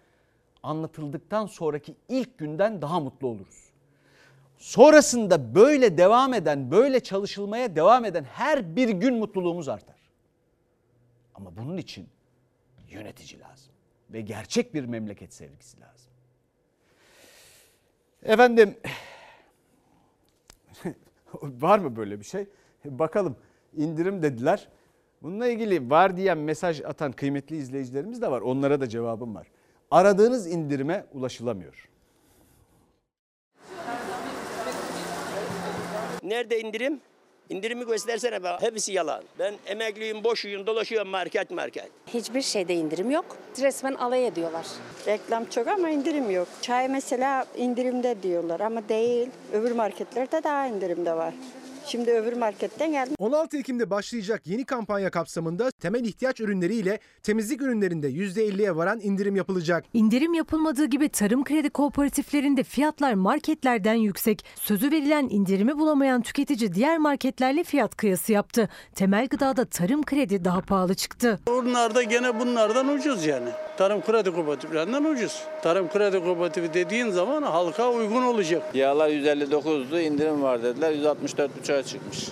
[0.63, 3.69] anlatıldıktan sonraki ilk günden daha mutlu oluruz.
[4.57, 9.95] Sonrasında böyle devam eden, böyle çalışılmaya devam eden her bir gün mutluluğumuz artar.
[11.35, 12.09] Ama bunun için
[12.89, 13.73] yönetici lazım
[14.09, 16.11] ve gerçek bir memleket sevgisi lazım.
[18.23, 18.77] Efendim
[21.41, 22.47] var mı böyle bir şey?
[22.85, 23.35] Bakalım
[23.77, 24.67] indirim dediler.
[25.21, 28.41] Bununla ilgili var diyen mesaj atan kıymetli izleyicilerimiz de var.
[28.41, 29.47] Onlara da cevabım var.
[29.91, 31.89] Aradığınız indirime ulaşılamıyor.
[36.23, 36.99] Nerede indirim?
[37.49, 38.57] İndirimi göstersene be.
[38.59, 39.23] Hepsi yalan.
[39.39, 41.89] Ben emekliyim, boşuyum, dolaşıyorum market market.
[42.07, 43.25] Hiçbir şeyde indirim yok.
[43.61, 44.65] Resmen alay ediyorlar.
[45.07, 46.47] Reklam çok ama indirim yok.
[46.61, 49.29] Çay mesela indirimde diyorlar ama değil.
[49.53, 51.33] Öbür marketlerde daha indirimde var.
[51.89, 53.15] Şimdi öbür marketten geldim.
[53.19, 59.85] 16 Ekim'de başlayacak yeni kampanya kapsamında temel ihtiyaç ürünleriyle temizlik ürünlerinde %50'ye varan indirim yapılacak.
[59.93, 64.45] İndirim yapılmadığı gibi tarım kredi kooperatiflerinde fiyatlar marketlerden yüksek.
[64.55, 68.69] Sözü verilen indirimi bulamayan tüketici diğer marketlerle fiyat kıyası yaptı.
[68.95, 71.39] Temel gıdada tarım kredi daha pahalı çıktı.
[71.47, 73.49] Bunlar da gene bunlardan ucuz yani.
[73.77, 75.43] Tarım kredi kooperatiflerinden ucuz.
[75.63, 78.75] Tarım kredi kooperatifi dediğin zaman halka uygun olacak.
[78.75, 80.91] Yağlar 159'du indirim var dediler
[81.79, 82.29] 164,5'a çıkmış.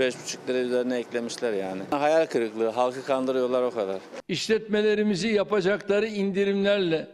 [0.00, 1.82] 5,5 lira üzerine eklemişler yani.
[1.90, 3.96] Hayal kırıklığı halkı kandırıyorlar o kadar.
[4.28, 7.06] İşletmelerimizi yapacakları indirimlerle,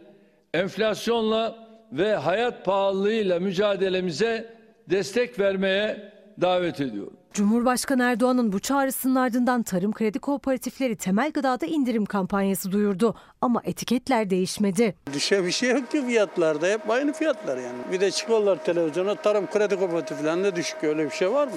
[0.53, 4.53] enflasyonla ve hayat pahalılığıyla mücadelemize
[4.89, 7.13] destek vermeye davet ediyorum.
[7.33, 13.15] Cumhurbaşkanı Erdoğan'ın bu çağrısının ardından tarım kredi kooperatifleri temel gıdada indirim kampanyası duyurdu.
[13.41, 14.95] Ama etiketler değişmedi.
[15.13, 17.77] Düşe bir şey yok ki fiyatlarda hep aynı fiyatlar yani.
[17.91, 21.53] Bir de çıkıyorlar televizyona tarım kredi kooperatiflerinde düşük öyle bir şey var mı?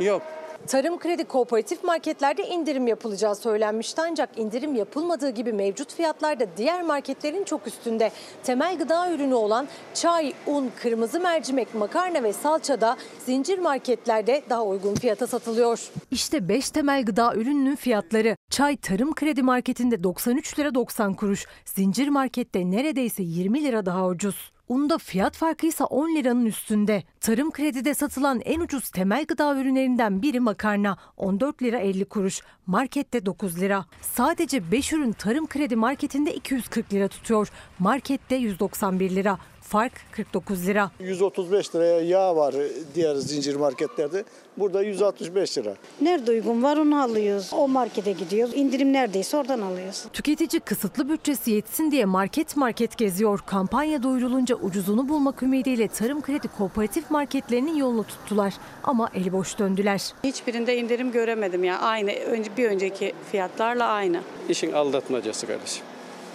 [0.00, 0.22] Yok.
[0.66, 6.82] Tarım kredi kooperatif marketlerde indirim yapılacağı söylenmişti ancak indirim yapılmadığı gibi mevcut fiyatlar da diğer
[6.82, 8.10] marketlerin çok üstünde.
[8.42, 14.64] Temel gıda ürünü olan çay, un, kırmızı mercimek, makarna ve salça da zincir marketlerde daha
[14.64, 15.90] uygun fiyata satılıyor.
[16.10, 18.36] İşte 5 temel gıda ürününün fiyatları.
[18.50, 24.57] Çay Tarım Kredi Marketi'nde 93 lira 90 kuruş, zincir markette neredeyse 20 lira daha ucuz.
[24.68, 27.02] Unda fiyat farkı ise 10 liranın üstünde.
[27.20, 33.26] Tarım kredide satılan en ucuz temel gıda ürünlerinden biri makarna 14 lira 50 kuruş, markette
[33.26, 33.84] 9 lira.
[34.00, 39.38] Sadece 5 ürün tarım kredi marketinde 240 lira tutuyor, markette 191 lira.
[39.68, 40.90] Fark 49 lira.
[41.00, 42.54] 135 liraya yağ var
[42.94, 44.24] diğer zincir marketlerde.
[44.56, 45.74] Burada 165 lira.
[46.00, 47.50] Nerede uygun var onu alıyoruz.
[47.52, 48.54] O markete gidiyoruz.
[48.56, 50.04] İndirim neredeyse oradan alıyoruz.
[50.12, 53.40] Tüketici kısıtlı bütçesi yetsin diye market market geziyor.
[53.46, 58.54] Kampanya duyurulunca ucuzunu bulmak ümidiyle tarım kredi kooperatif marketlerinin yolunu tuttular.
[58.84, 60.02] Ama eli boş döndüler.
[60.24, 61.78] Hiçbirinde indirim göremedim ya.
[61.78, 64.20] Aynı önce bir önceki fiyatlarla aynı.
[64.48, 65.84] İşin aldatmacası kardeşim.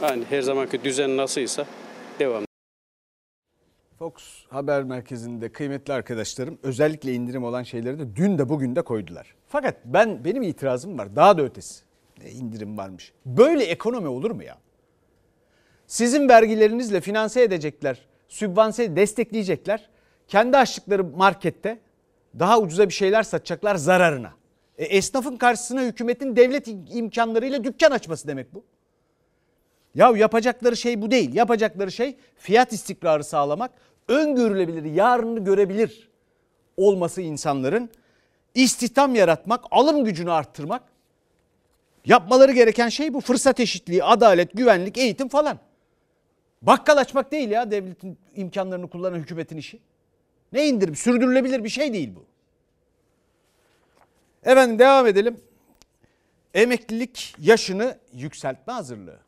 [0.01, 1.65] Yani her zamanki düzen nasılsa
[2.19, 2.52] devam.
[3.99, 4.13] Fox
[4.49, 9.35] Haber Merkezi'nde kıymetli arkadaşlarım özellikle indirim olan şeyleri de dün de bugün de koydular.
[9.47, 11.83] Fakat ben benim itirazım var daha da ötesi.
[12.23, 13.13] Ne indirim varmış.
[13.25, 14.57] Böyle ekonomi olur mu ya?
[15.87, 19.89] Sizin vergilerinizle finanse edecekler, sübvanse destekleyecekler.
[20.27, 21.79] Kendi açtıkları markette
[22.39, 24.33] daha ucuza bir şeyler satacaklar zararına.
[24.77, 28.63] E, esnafın karşısına hükümetin devlet imkanlarıyla dükkan açması demek bu.
[29.95, 31.35] Ya yapacakları şey bu değil.
[31.35, 33.71] Yapacakları şey fiyat istikrarı sağlamak,
[34.07, 36.09] öngörülebilir, yarını görebilir
[36.77, 37.89] olması insanların
[38.55, 40.83] istihdam yaratmak, alım gücünü arttırmak.
[42.05, 45.59] Yapmaları gereken şey bu fırsat eşitliği, adalet, güvenlik, eğitim falan.
[46.61, 49.79] Bakkal açmak değil ya devletin imkanlarını kullanan hükümetin işi.
[50.53, 50.95] Ne indirim?
[50.95, 52.25] Sürdürülebilir bir şey değil bu.
[54.43, 55.41] Efendim devam edelim.
[56.53, 59.19] Emeklilik yaşını yükseltme hazırlığı.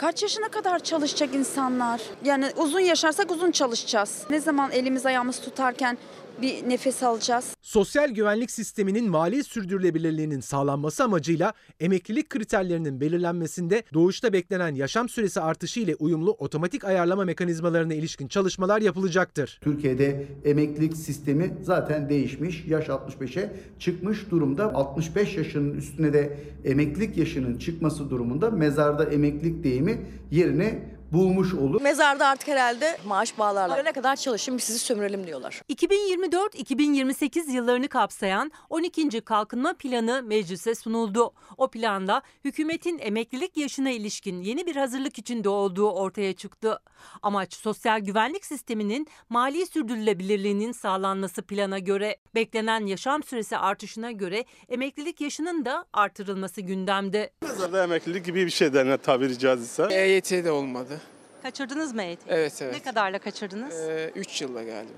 [0.00, 2.00] Kaç yaşına kadar çalışacak insanlar?
[2.24, 4.22] Yani uzun yaşarsak uzun çalışacağız.
[4.30, 5.98] Ne zaman elimiz ayağımız tutarken
[6.42, 7.56] bir nefes alacağız?
[7.62, 15.80] Sosyal güvenlik sisteminin mali sürdürülebilirliğinin sağlanması amacıyla emeklilik kriterlerinin belirlenmesinde doğuşta beklenen yaşam süresi artışı
[15.80, 19.58] ile uyumlu otomatik ayarlama mekanizmalarına ilişkin çalışmalar yapılacaktır.
[19.62, 22.64] Türkiye'de emeklilik sistemi zaten değişmiş.
[22.66, 24.74] Yaş 65'e çıkmış durumda.
[24.74, 29.98] 65 yaşının üstüne de emeklilik yaşının çıkması durumunda mezarda emeklilik deyimi
[30.30, 30.78] yerini
[31.12, 31.82] bulmuş olur.
[31.82, 33.84] Mezarda artık herhalde maaş bağlarlar.
[33.84, 35.62] Ne kadar çalışın biz sizi sömürelim diyorlar.
[35.70, 39.20] 2024-2028 yıllarını kapsayan 12.
[39.20, 41.32] Kalkınma Planı meclise sunuldu.
[41.56, 46.80] O planda hükümetin emeklilik yaşına ilişkin yeni bir hazırlık içinde olduğu ortaya çıktı.
[47.22, 52.16] Amaç sosyal güvenlik sisteminin mali sürdürülebilirliğinin sağlanması plana göre.
[52.34, 57.30] Beklenen yaşam süresi artışına göre emeklilik yaşının da artırılması gündemde.
[57.42, 59.86] Mezarda emeklilik gibi bir şey derler tabiri caizse.
[59.90, 60.99] EYT de olmadı.
[61.42, 62.32] Kaçırdınız mı eğitimi?
[62.32, 62.72] Evet evet.
[62.74, 63.74] Ne kadarla kaçırdınız?
[64.14, 64.92] 3 yılla galiba.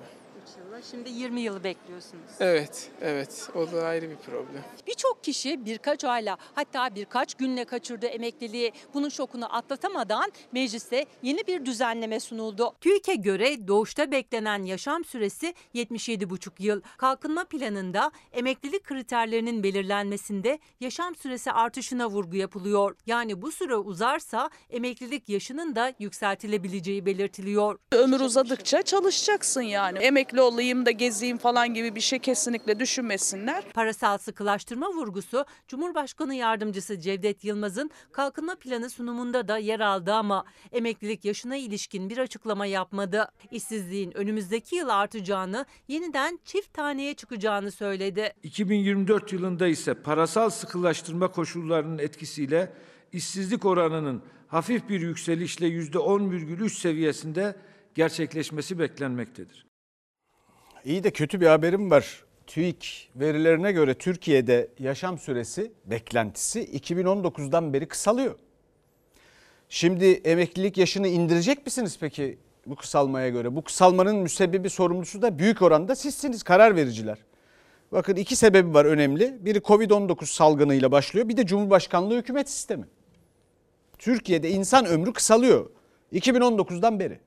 [0.82, 1.04] 3 yılla.
[1.04, 2.24] Şimdi 20 yılı bekliyorsunuz.
[2.40, 3.48] Evet, evet.
[3.54, 4.62] O da ayrı bir problem.
[4.86, 11.66] Birçok kişi birkaç ayla hatta birkaç günle kaçırdığı emekliliği bunun şokunu atlatamadan mecliste yeni bir
[11.66, 12.72] düzenleme sunuldu.
[12.80, 16.80] TÜİK'e göre doğuşta beklenen yaşam süresi 77,5 yıl.
[16.96, 22.96] Kalkınma planında emeklilik kriterlerinin belirlenmesinde yaşam süresi artışına vurgu yapılıyor.
[23.06, 27.78] Yani bu süre uzarsa emeklilik yaşının da yükseltilebileceği belirtiliyor.
[27.92, 29.98] Ömür uzadıkça çalışacaksın yani.
[29.98, 33.64] Emekli olayım da gezeyim falan gibi bir şey kesinlikle düşünmesinler.
[33.74, 41.24] Parasal sıkılaştırma vurgusu Cumhurbaşkanı Yardımcısı Cevdet Yılmaz'ın kalkınma planı sunumunda da yer aldı ama emeklilik
[41.24, 43.28] yaşına ilişkin bir açıklama yapmadı.
[43.50, 48.32] İşsizliğin önümüzdeki yıl artacağını, yeniden çift taneye çıkacağını söyledi.
[48.42, 52.72] 2024 yılında ise parasal sıkılaştırma koşullarının etkisiyle
[53.12, 57.56] işsizlik oranının hafif bir yükselişle %10,3 seviyesinde
[57.94, 59.71] gerçekleşmesi beklenmektedir.
[60.84, 62.24] İyi de kötü bir haberim var.
[62.46, 68.34] TÜİK verilerine göre Türkiye'de yaşam süresi beklentisi 2019'dan beri kısalıyor.
[69.68, 73.56] Şimdi emeklilik yaşını indirecek misiniz peki bu kısalmaya göre?
[73.56, 77.18] Bu kısalmanın müsebbibi sorumlusu da büyük oranda sizsiniz karar vericiler.
[77.92, 79.36] Bakın iki sebebi var önemli.
[79.40, 81.28] Biri Covid-19 salgınıyla başlıyor.
[81.28, 82.84] Bir de Cumhurbaşkanlığı hükümet sistemi.
[83.98, 85.70] Türkiye'de insan ömrü kısalıyor.
[86.12, 87.20] 2019'dan beri.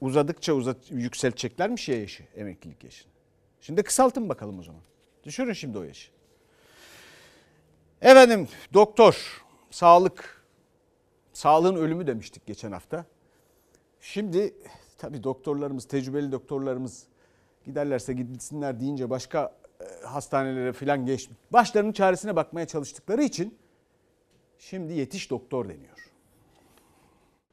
[0.00, 3.12] Uzadıkça uzat, yükselteceklermiş ya yaşı, emeklilik yaşını.
[3.60, 4.80] Şimdi kısaltın bakalım o zaman.
[5.24, 6.10] Düşürün şimdi o yaşı.
[8.02, 10.44] Efendim doktor, sağlık,
[11.32, 13.04] sağlığın ölümü demiştik geçen hafta.
[14.00, 14.54] Şimdi
[14.98, 17.06] tabii doktorlarımız, tecrübeli doktorlarımız
[17.64, 21.28] giderlerse gitsinler deyince başka e, hastanelere falan geç.
[21.50, 23.58] Başlarının çaresine bakmaya çalıştıkları için
[24.58, 26.10] şimdi yetiş doktor deniyor.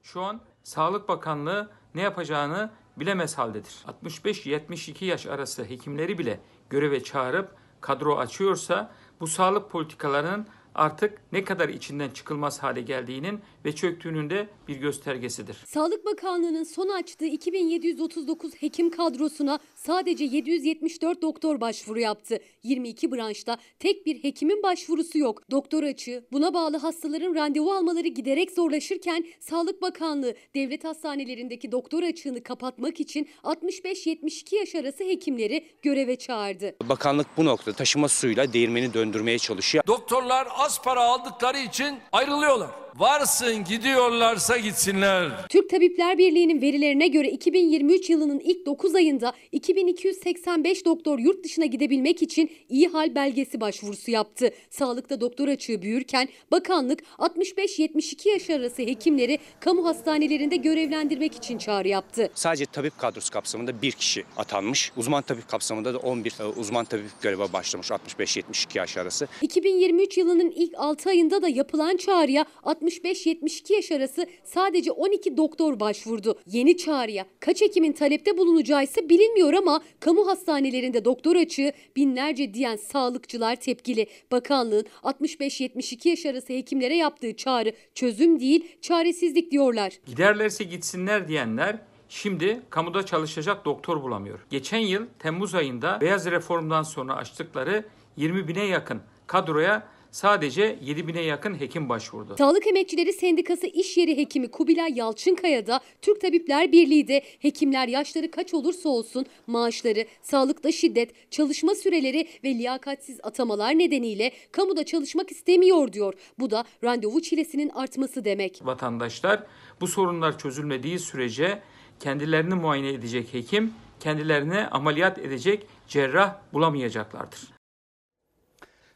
[0.04, 3.76] Şu an Sağlık Bakanlığı ne yapacağını bilemez haldedir.
[4.04, 11.70] 65-72 yaş arası hekimleri bile göreve çağırıp kadro açıyorsa bu sağlık politikalarının artık ne kadar
[11.70, 15.58] içinden çıkılmaz hale geldiğinin ve çöktüğünün de bir göstergesidir.
[15.66, 22.40] Sağlık Bakanlığı'nın son açtığı 2739 hekim kadrosuna sadece 774 doktor başvuru yaptı.
[22.64, 25.52] 22 branşta tek bir hekimin başvurusu yok.
[25.52, 32.44] Doktor açığı, buna bağlı hastaların randevu almaları giderek zorlaşırken Sağlık Bakanlığı devlet hastanelerindeki doktor açığını
[32.44, 36.76] kapatmak için 65-72 yaş arası hekimleri göreve çağırdı.
[36.90, 39.84] Bakanlık bu noktada taşıma suyuyla değirmeni döndürmeye çalışıyor.
[39.88, 42.70] Doktorlar az para aldıkları için ayrılıyorlar.
[43.00, 45.32] Varsın gidiyorlarsa gitsinler.
[45.50, 52.22] Türk Tabipler Birliği'nin verilerine göre 2023 yılının ilk 9 ayında 2285 doktor yurt dışına gidebilmek
[52.22, 54.50] için iyi hal belgesi başvurusu yaptı.
[54.70, 62.30] Sağlıkta doktor açığı büyürken bakanlık 65-72 yaş arası hekimleri kamu hastanelerinde görevlendirmek için çağrı yaptı.
[62.36, 64.92] Sadece tabip kadrosu kapsamında bir kişi atanmış.
[64.98, 69.28] Uzman tabip kapsamında da 11 e, uzman tabip göreve başlamış 65-72 yaş arası.
[69.42, 72.46] 2023 yılının ilk 6 ayında da yapılan çağrıya
[72.86, 76.40] 65-72 yaş arası sadece 12 doktor başvurdu.
[76.46, 82.76] Yeni çağrıya kaç hekimin talepte bulunacağı ise bilinmiyor ama kamu hastanelerinde doktor açığı binlerce diyen
[82.76, 84.08] sağlıkçılar tepkili.
[84.32, 89.94] Bakanlığın 65-72 yaş arası hekimlere yaptığı çağrı çözüm değil çaresizlik diyorlar.
[90.06, 91.80] Giderlerse gitsinler diyenler
[92.10, 94.40] Şimdi kamuda çalışacak doktor bulamıyor.
[94.50, 97.86] Geçen yıl Temmuz ayında beyaz reformdan sonra açtıkları
[98.18, 102.36] 20 bine yakın kadroya sadece 7 bine yakın hekim başvurdu.
[102.38, 108.32] Sağlık Emekçileri Sendikası İş Yeri Hekimi Kubilay Yalçınkaya da Türk Tabipler Birliği de hekimler yaşları
[108.32, 115.94] kaç olursa olsun maaşları, sağlıkta şiddet, çalışma süreleri ve liyakatsiz atamalar nedeniyle kamuda çalışmak istemiyor
[115.94, 116.14] diyor.
[116.40, 118.62] Bu da randevu çilesinin artması demek.
[118.64, 119.44] Vatandaşlar
[119.82, 121.62] bu sorunlar çözülmediği sürece
[122.00, 127.55] kendilerini muayene edecek hekim, kendilerine ameliyat edecek cerrah bulamayacaklardır.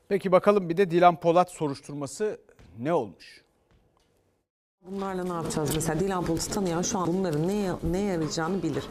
[0.10, 2.40] Peki bakalım bir de Dilan Polat soruşturması
[2.80, 3.42] ne olmuş?
[4.86, 6.00] Bunlarla ne yapacağız mesela?
[6.00, 8.84] Dilan Polat'ı tanıyan şu an bunların neye, neye yarayacağını bilir.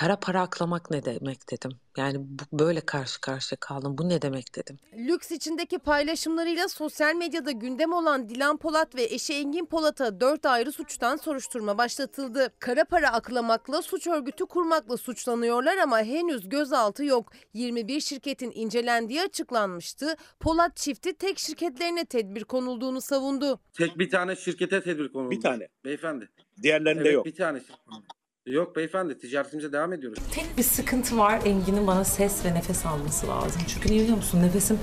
[0.00, 1.70] Kara para aklamak ne demek dedim.
[1.96, 3.98] Yani bu, böyle karşı karşıya kaldım.
[3.98, 4.78] Bu ne demek dedim.
[4.94, 10.72] Lüks içindeki paylaşımlarıyla sosyal medyada gündem olan Dilan Polat ve eşi Engin Polat'a 4 ayrı
[10.72, 12.52] suçtan soruşturma başlatıldı.
[12.58, 17.32] Kara para aklamakla suç örgütü kurmakla suçlanıyorlar ama henüz gözaltı yok.
[17.54, 20.16] 21 şirketin incelendiği açıklanmıştı.
[20.40, 23.60] Polat çifti tek şirketlerine tedbir konulduğunu savundu.
[23.72, 25.30] Tek bir tane şirkete tedbir konuldu.
[25.30, 25.68] Bir tane.
[25.84, 26.28] Beyefendi.
[26.62, 27.26] Diğerlerinde evet, yok.
[27.26, 28.19] bir tane şirket.
[28.50, 30.22] Yok beyefendi ticaretimize devam ediyoruz.
[30.32, 31.40] Tek bir sıkıntı var.
[31.44, 33.62] Engin'in bana ses ve nefes alması lazım.
[33.68, 34.42] Çünkü niye biliyor musun?
[34.42, 34.78] Nefesim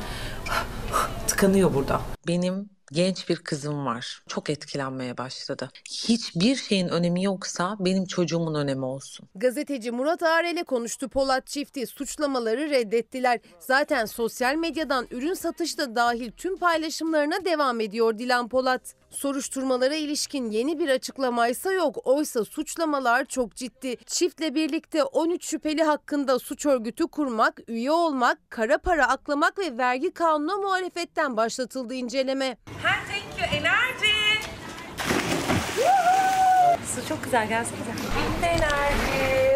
[1.27, 2.01] tıkanıyor burada.
[2.27, 4.21] Benim genç bir kızım var.
[4.27, 5.69] Çok etkilenmeye başladı.
[5.89, 9.27] Hiçbir şeyin önemi yoksa benim çocuğumun önemi olsun.
[9.35, 11.87] Gazeteci Murat Arel'e konuştu Polat çifti.
[11.87, 13.39] Suçlamaları reddettiler.
[13.59, 18.81] Zaten sosyal medyadan ürün satışı da dahil tüm paylaşımlarına devam ediyor Dilan Polat.
[19.09, 21.97] Soruşturmalara ilişkin yeni bir açıklamaysa yok.
[22.03, 23.97] Oysa suçlamalar çok ciddi.
[24.05, 30.11] Çiftle birlikte 13 şüpheli hakkında suç örgütü kurmak, üye olmak, kara para aklamak ve vergi
[30.11, 32.57] kanuna muhalefetten başlatıldı inceleme.
[33.37, 34.41] You enerji.
[36.95, 37.77] Su çok güzel gelsene.
[38.15, 39.46] Hem de enerji.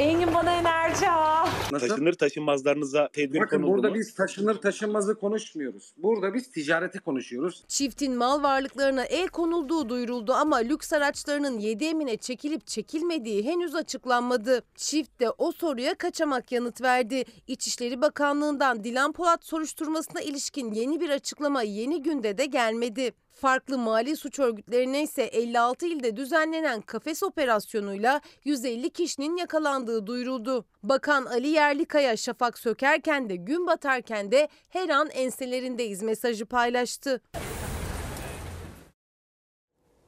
[0.00, 1.48] Engin bana enerji ha.
[1.72, 1.88] Nasıl?
[1.88, 3.94] Taşınır taşınmazlarınıza tedbir Bakın konuldu burada mu?
[3.94, 5.92] biz taşınır taşınmazı konuşmuyoruz.
[5.96, 7.64] Burada biz ticareti konuşuyoruz.
[7.68, 14.62] Çiftin mal varlıklarına el konulduğu duyuruldu ama lüks araçlarının 7 emine çekilip çekilmediği henüz açıklanmadı.
[14.76, 17.24] Çift de o soruya kaçamak yanıt verdi.
[17.46, 23.12] İçişleri Bakanlığı'ndan Dilan Polat soruşturmasına ilişkin yeni bir açıklama yeni günde de gelmedi.
[23.40, 30.64] Farklı mali suç örgütlerine ise 56 ilde düzenlenen kafes operasyonuyla 150 kişinin yakalandığı duyuruldu.
[30.82, 37.20] Bakan Ali Yerlikaya şafak sökerken de gün batarken de her an enselerindeyiz mesajı paylaştı.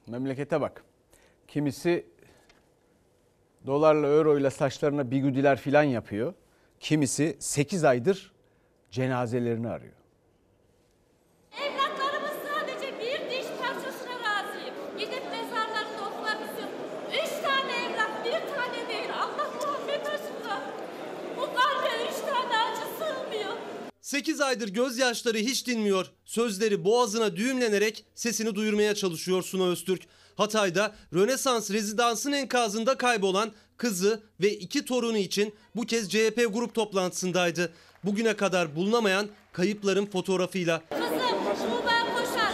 [0.07, 0.83] Memlekete bak.
[1.47, 2.05] Kimisi
[3.65, 6.33] dolarla euroyla saçlarına bigudiler filan yapıyor.
[6.79, 8.33] Kimisi 8 aydır
[8.91, 10.02] cenazelerini arıyor.
[24.13, 26.05] 8 aydır gözyaşları hiç dinmiyor.
[26.25, 30.01] Sözleri boğazına düğümlenerek sesini duyurmaya çalışıyor Suna Öztürk.
[30.35, 37.73] Hatay'da Rönesans rezidansın enkazında kaybolan kızı ve iki torunu için bu kez CHP grup toplantısındaydı.
[38.03, 40.81] Bugüne kadar bulunamayan kayıpların fotoğrafıyla.
[40.89, 42.53] Kızım Tuğba Koşar.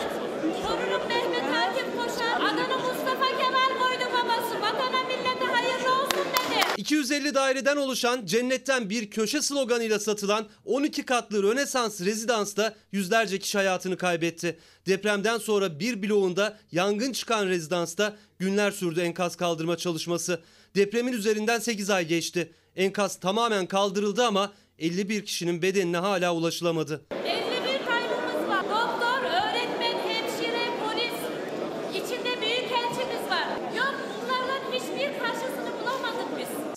[0.68, 2.41] Torunum Mehmet Akif Koşar.
[2.41, 4.62] Adını Mustafa Kemal koydu babası.
[4.62, 6.78] Vatana millete hayırlı olsun dedi.
[6.89, 13.97] 250 daireden oluşan cennetten bir köşe sloganıyla satılan 12 katlı Rönesans rezidansta yüzlerce kişi hayatını
[13.97, 14.59] kaybetti.
[14.87, 20.41] Depremden sonra bir bloğunda yangın çıkan rezidansta günler sürdü enkaz kaldırma çalışması.
[20.75, 22.53] Depremin üzerinden 8 ay geçti.
[22.75, 27.05] Enkaz tamamen kaldırıldı ama 51 kişinin bedenine hala ulaşılamadı.
[27.11, 27.59] 51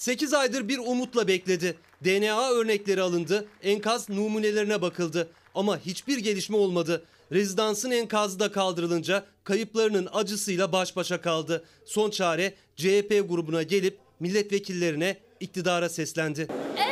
[0.02, 1.76] 8 aydır bir umutla bekledi.
[2.04, 5.28] DNA örnekleri alındı, enkaz numunelerine bakıldı.
[5.54, 7.04] Ama hiçbir gelişme olmadı.
[7.32, 11.64] Rezidansın enkazı da kaldırılınca kayıplarının acısıyla baş başa kaldı.
[11.84, 16.48] Son çare CHP grubuna gelip milletvekillerine iktidara seslendi.
[16.76, 16.91] Enkaz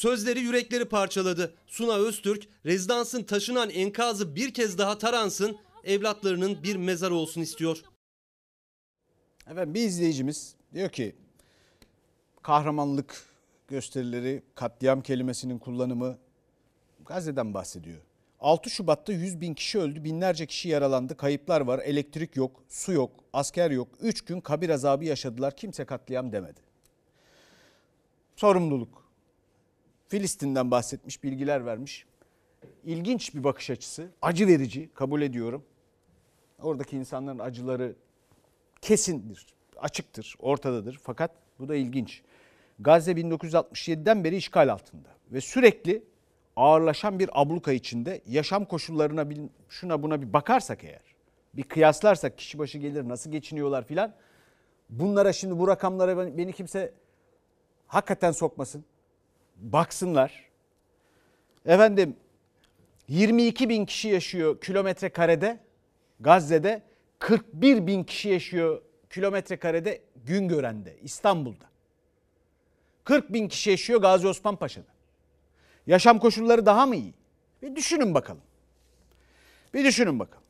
[0.00, 1.54] Sözleri yürekleri parçaladı.
[1.66, 7.82] Suna Öztürk, rezidansın taşınan enkazı bir kez daha taransın, evlatlarının bir mezar olsun istiyor.
[9.46, 11.16] Efendim bir izleyicimiz diyor ki
[12.42, 13.24] kahramanlık
[13.68, 16.18] gösterileri, katliam kelimesinin kullanımı
[17.06, 18.00] Gazze'den bahsediyor.
[18.40, 23.10] 6 Şubat'ta 100 bin kişi öldü, binlerce kişi yaralandı, kayıplar var, elektrik yok, su yok,
[23.32, 23.88] asker yok.
[24.00, 26.60] 3 gün kabir azabı yaşadılar, kimse katliam demedi.
[28.36, 28.99] Sorumluluk.
[30.10, 32.06] Filistin'den bahsetmiş, bilgiler vermiş.
[32.84, 35.64] İlginç bir bakış açısı, acı verici, kabul ediyorum.
[36.62, 37.94] Oradaki insanların acıları
[38.80, 39.46] kesindir,
[39.76, 41.00] açıktır, ortadadır.
[41.02, 42.22] Fakat bu da ilginç.
[42.78, 46.02] Gazze 1967'den beri işgal altında ve sürekli
[46.56, 49.28] ağırlaşan bir abluka içinde yaşam koşullarına
[49.68, 51.14] şuna buna bir bakarsak eğer,
[51.54, 54.14] bir kıyaslarsak kişi başı gelir nasıl geçiniyorlar filan.
[54.88, 56.92] Bunlara şimdi bu rakamlara ben- beni kimse
[57.86, 58.84] hakikaten sokmasın.
[59.60, 60.44] Baksınlar.
[61.66, 62.16] Efendim
[63.08, 65.58] 22 bin kişi yaşıyor kilometre karede
[66.20, 66.82] Gazze'de
[67.18, 71.64] 41 bin kişi yaşıyor kilometre karede Güngören'de İstanbul'da.
[73.04, 74.90] 40 bin kişi yaşıyor Gazi Osman Paşa'da.
[75.86, 77.14] Yaşam koşulları daha mı iyi?
[77.62, 78.42] Bir düşünün bakalım.
[79.74, 80.44] Bir düşünün bakalım.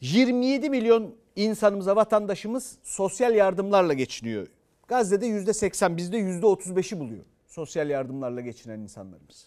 [0.00, 4.46] 27 milyon insanımıza vatandaşımız sosyal yardımlarla geçiniyor.
[4.88, 7.24] Gazze'de %80 bizde %35'i buluyor
[7.56, 9.46] sosyal yardımlarla geçinen insanlarımız.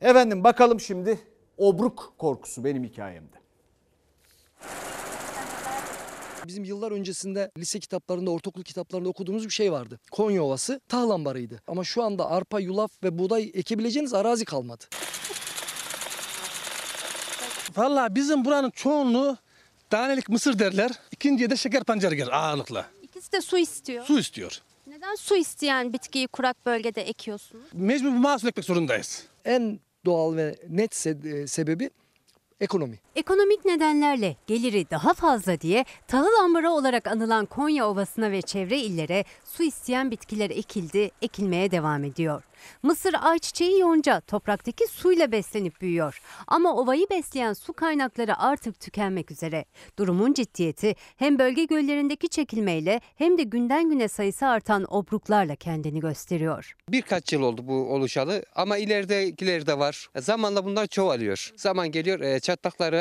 [0.00, 1.18] Efendim bakalım şimdi
[1.58, 3.36] obruk korkusu benim hikayemde.
[6.46, 10.00] Bizim yıllar öncesinde lise kitaplarında, ortaokul kitaplarında okuduğumuz bir şey vardı.
[10.10, 11.62] Konya Ovası tahıl ambarıydı.
[11.66, 14.84] Ama şu anda arpa, yulaf ve buğday ekebileceğiniz arazi kalmadı.
[17.76, 19.36] Vallahi bizim buranın çoğunluğu
[19.90, 20.90] tanelik mısır derler.
[21.12, 22.86] İkinciye de şeker pancarı gelir ağırlıkla.
[23.24, 24.04] İkisi de su istiyor.
[24.04, 24.60] Su istiyor.
[24.86, 27.64] Neden su isteyen bitkiyi kurak bölgede ekiyorsunuz?
[27.72, 29.26] Mecbur bu mahsul ekmek zorundayız.
[29.44, 31.90] En doğal ve net se- e, sebebi
[32.60, 33.00] ekonomi.
[33.16, 39.24] Ekonomik nedenlerle geliri daha fazla diye tahıl ambarı olarak anılan Konya Ovası'na ve çevre illere
[39.44, 42.42] su isteyen bitkiler ekildi, ekilmeye devam ediyor.
[42.82, 46.20] Mısır ayçiçeği yonca topraktaki suyla beslenip büyüyor.
[46.46, 49.64] Ama ovayı besleyen su kaynakları artık tükenmek üzere.
[49.98, 56.76] Durumun ciddiyeti hem bölge göllerindeki çekilmeyle hem de günden güne sayısı artan obruklarla kendini gösteriyor.
[56.88, 60.08] Birkaç yıl oldu bu oluşalı ama ileridekileri de var.
[60.16, 61.52] Zamanla bunlar çoğalıyor.
[61.56, 62.40] Zaman geliyor e,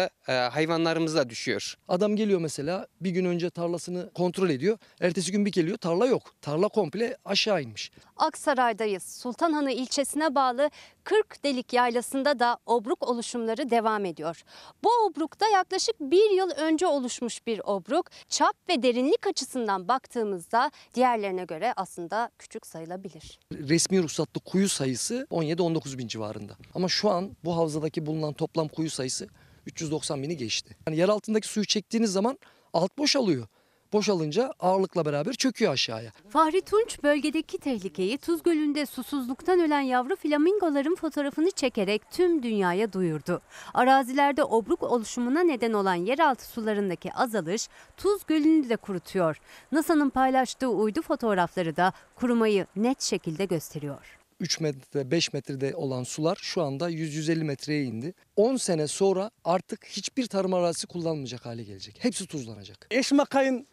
[0.03, 1.75] çatlakları e, hayvanlarımızla düşüyor.
[1.87, 4.77] Adam geliyor mesela bir gün önce tarlasını kontrol ediyor.
[5.01, 6.33] Ertesi gün bir geliyor tarla yok.
[6.41, 7.91] Tarla komple aşağı inmiş.
[8.17, 9.03] Aksaray'dayız.
[9.03, 10.69] Sultanhanı ilçesine bağlı
[11.03, 14.43] 40 delik yaylasında da obruk oluşumları devam ediyor.
[14.83, 18.09] Bu obrukta yaklaşık bir yıl önce oluşmuş bir obruk.
[18.29, 23.39] Çap ve derinlik açısından baktığımızda diğerlerine göre aslında küçük sayılabilir.
[23.51, 26.53] Resmi ruhsatlı kuyu sayısı 17-19 bin civarında.
[26.75, 29.27] Ama şu an bu havzadaki bulunan toplam kuyu sayısı
[29.65, 30.77] 390 bini geçti.
[30.87, 32.37] Yani yer altındaki suyu çektiğiniz zaman
[32.73, 33.47] alt boşalıyor.
[33.93, 36.11] Boşalınca ağırlıkla beraber çöküyor aşağıya.
[36.29, 43.41] Fahri Tunç bölgedeki tehlikeyi Tuz Gölü'nde susuzluktan ölen yavru flamingoların fotoğrafını çekerek tüm dünyaya duyurdu.
[43.73, 49.37] Arazilerde obruk oluşumuna neden olan yeraltı sularındaki azalış Tuz Gölü'nü de kurutuyor.
[49.71, 54.22] NASA'nın paylaştığı uydu fotoğrafları da kurumayı net şekilde gösteriyor.
[54.43, 58.13] 3 metre 5 metrede olan sular şu anda 100-150 metreye indi.
[58.35, 61.95] 10 sene sonra artık hiçbir tarım arazisi kullanılmayacak hale gelecek.
[61.99, 62.87] Hepsi tuzlanacak.
[62.91, 63.67] Eşmakay'ın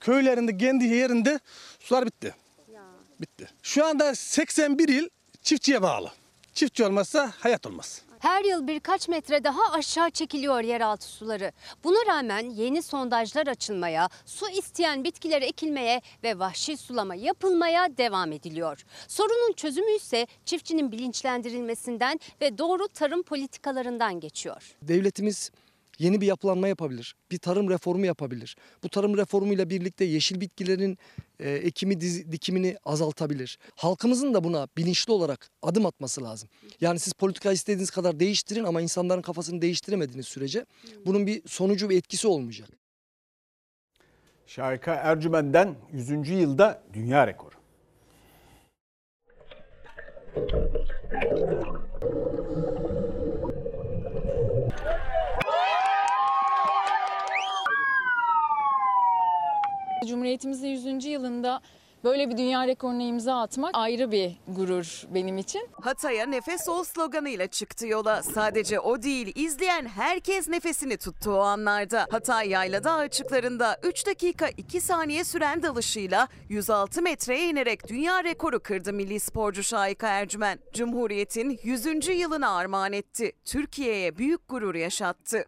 [0.00, 1.40] köylerinde kendi yerinde
[1.80, 2.34] sular bitti.
[3.20, 3.48] Bitti.
[3.62, 5.08] Şu anda 81 il
[5.42, 6.12] çiftçiye bağlı.
[6.54, 8.02] Çiftçi olmazsa hayat olmaz.
[8.22, 11.52] Her yıl birkaç metre daha aşağı çekiliyor yeraltı suları.
[11.84, 18.84] Buna rağmen yeni sondajlar açılmaya, su isteyen bitkiler ekilmeye ve vahşi sulama yapılmaya devam ediliyor.
[19.08, 24.76] Sorunun çözümü ise çiftçinin bilinçlendirilmesinden ve doğru tarım politikalarından geçiyor.
[24.82, 25.50] Devletimiz
[26.02, 27.14] yeni bir yapılanma yapabilir.
[27.30, 28.56] Bir tarım reformu yapabilir.
[28.84, 30.98] Bu tarım reformuyla birlikte yeşil bitkilerin
[31.40, 33.58] e, ekimi dizi- dikimini azaltabilir.
[33.76, 36.48] Halkımızın da buna bilinçli olarak adım atması lazım.
[36.80, 40.66] Yani siz politika istediğiniz kadar değiştirin ama insanların kafasını değiştiremediğiniz sürece
[41.06, 42.68] bunun bir sonucu ve etkisi olmayacak.
[44.46, 46.28] Şarika Ercümen'den 100.
[46.28, 47.54] yılda dünya rekoru.
[60.06, 61.04] Cumhuriyetimizin 100.
[61.04, 61.60] yılında
[62.04, 65.68] böyle bir dünya rekoruna imza atmak ayrı bir gurur benim için.
[65.80, 68.22] Hatay'a nefes ol sloganıyla çıktı yola.
[68.22, 72.06] Sadece o değil, izleyen herkes nefesini tuttu o anlarda.
[72.10, 78.92] Hatay Yaylada açıklarında 3 dakika 2 saniye süren dalışıyla 106 metreye inerek dünya rekoru kırdı
[78.92, 80.58] milli sporcu Şahika Ercümen.
[80.74, 82.08] Cumhuriyet'in 100.
[82.08, 83.32] yılına armağan etti.
[83.44, 85.44] Türkiye'ye büyük gurur yaşattı.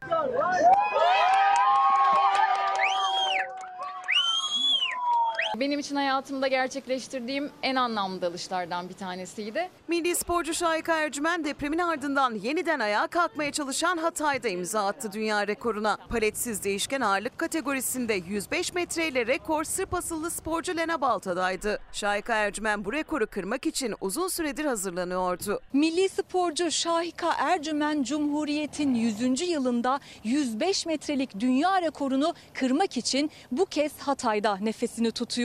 [5.61, 9.69] Benim için hayatımda gerçekleştirdiğim en anlamlı dalışlardan bir tanesiydi.
[9.89, 15.99] Milli sporcu Şahika Ercümen depremin ardından yeniden ayağa kalkmaya çalışan Hatay'da imza attı dünya rekoruna.
[16.09, 21.79] Paletsiz değişken ağırlık kategorisinde 105 metreyle rekor Sırp asıllı sporcu Lena Balta'daydı.
[21.93, 25.61] Şahika Ercümen bu rekoru kırmak için uzun süredir hazırlanıyordu.
[25.73, 29.41] Milli sporcu Şahika Ercümen Cumhuriyet'in 100.
[29.49, 35.44] yılında 105 metrelik dünya rekorunu kırmak için bu kez Hatay'da nefesini tutuyor.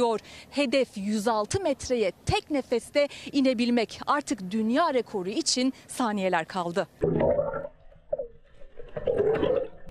[0.50, 4.02] Hedef 106 metreye tek nefeste inebilmek.
[4.08, 6.88] Artık dünya rekoru için saniyeler kaldı.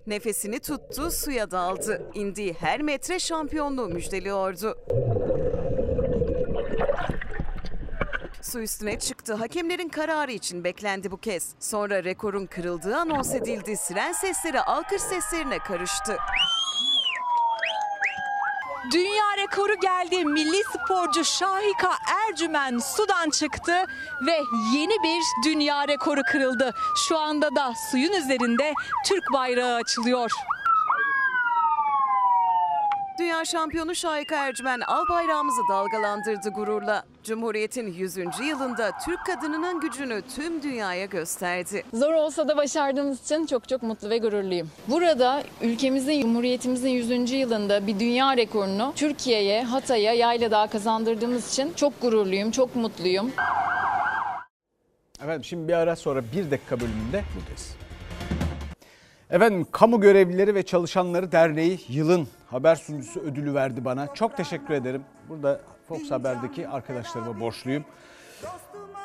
[0.07, 2.11] Nefesini tuttu, suya daldı.
[2.15, 4.79] İndiği her metre şampiyonluğu müjdeliyordu.
[8.43, 9.35] Su üstüne çıktı.
[9.35, 11.55] Hakemlerin kararı için beklendi bu kez.
[11.61, 13.77] Sonra rekorun kırıldığı anons edildi.
[13.77, 16.17] Siren sesleri alkış seslerine karıştı.
[18.93, 20.25] Dünya rekoru geldi.
[20.25, 21.91] Milli sporcu Şahika
[22.29, 23.85] Ercümen sudan çıktı
[24.27, 24.41] ve
[24.75, 26.75] yeni bir dünya rekoru kırıldı.
[27.09, 28.73] Şu anda da suyun üzerinde
[29.07, 30.31] Türk bayrağı açılıyor.
[33.19, 37.05] Dünya şampiyonu Şahika Ercümen al bayrağımızı dalgalandırdı gururla.
[37.25, 38.17] Cumhuriyet'in 100.
[38.49, 41.85] yılında Türk kadınının gücünü tüm dünyaya gösterdi.
[41.95, 44.71] Zor olsa da başardığımız için çok çok mutlu ve gururluyum.
[44.89, 47.31] Burada ülkemizin, Cumhuriyetimizin 100.
[47.33, 53.33] yılında bir dünya rekorunu Türkiye'ye, Hatay'a, Yayladağ'a kazandırdığımız için çok gururluyum, çok mutluyum.
[55.23, 57.75] Efendim şimdi bir ara sonra bir dakika bölümünde buradayız.
[59.31, 64.15] Efendim Kamu Görevlileri ve Çalışanları Derneği yılın haber sunucusu ödülü verdi bana.
[64.15, 65.05] Çok teşekkür ederim.
[65.29, 67.85] Burada Fox Haber'deki arkadaşlarıma borçluyum.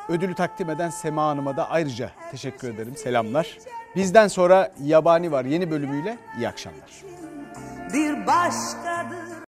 [0.10, 2.96] Ödülü takdim eden Sema Hanım'a da ayrıca teşekkür ederim.
[2.96, 3.58] Selamlar.
[3.96, 6.18] Bizden sonra Yabani var yeni bölümüyle.
[6.38, 7.04] İyi akşamlar.
[7.94, 9.12] Bir başka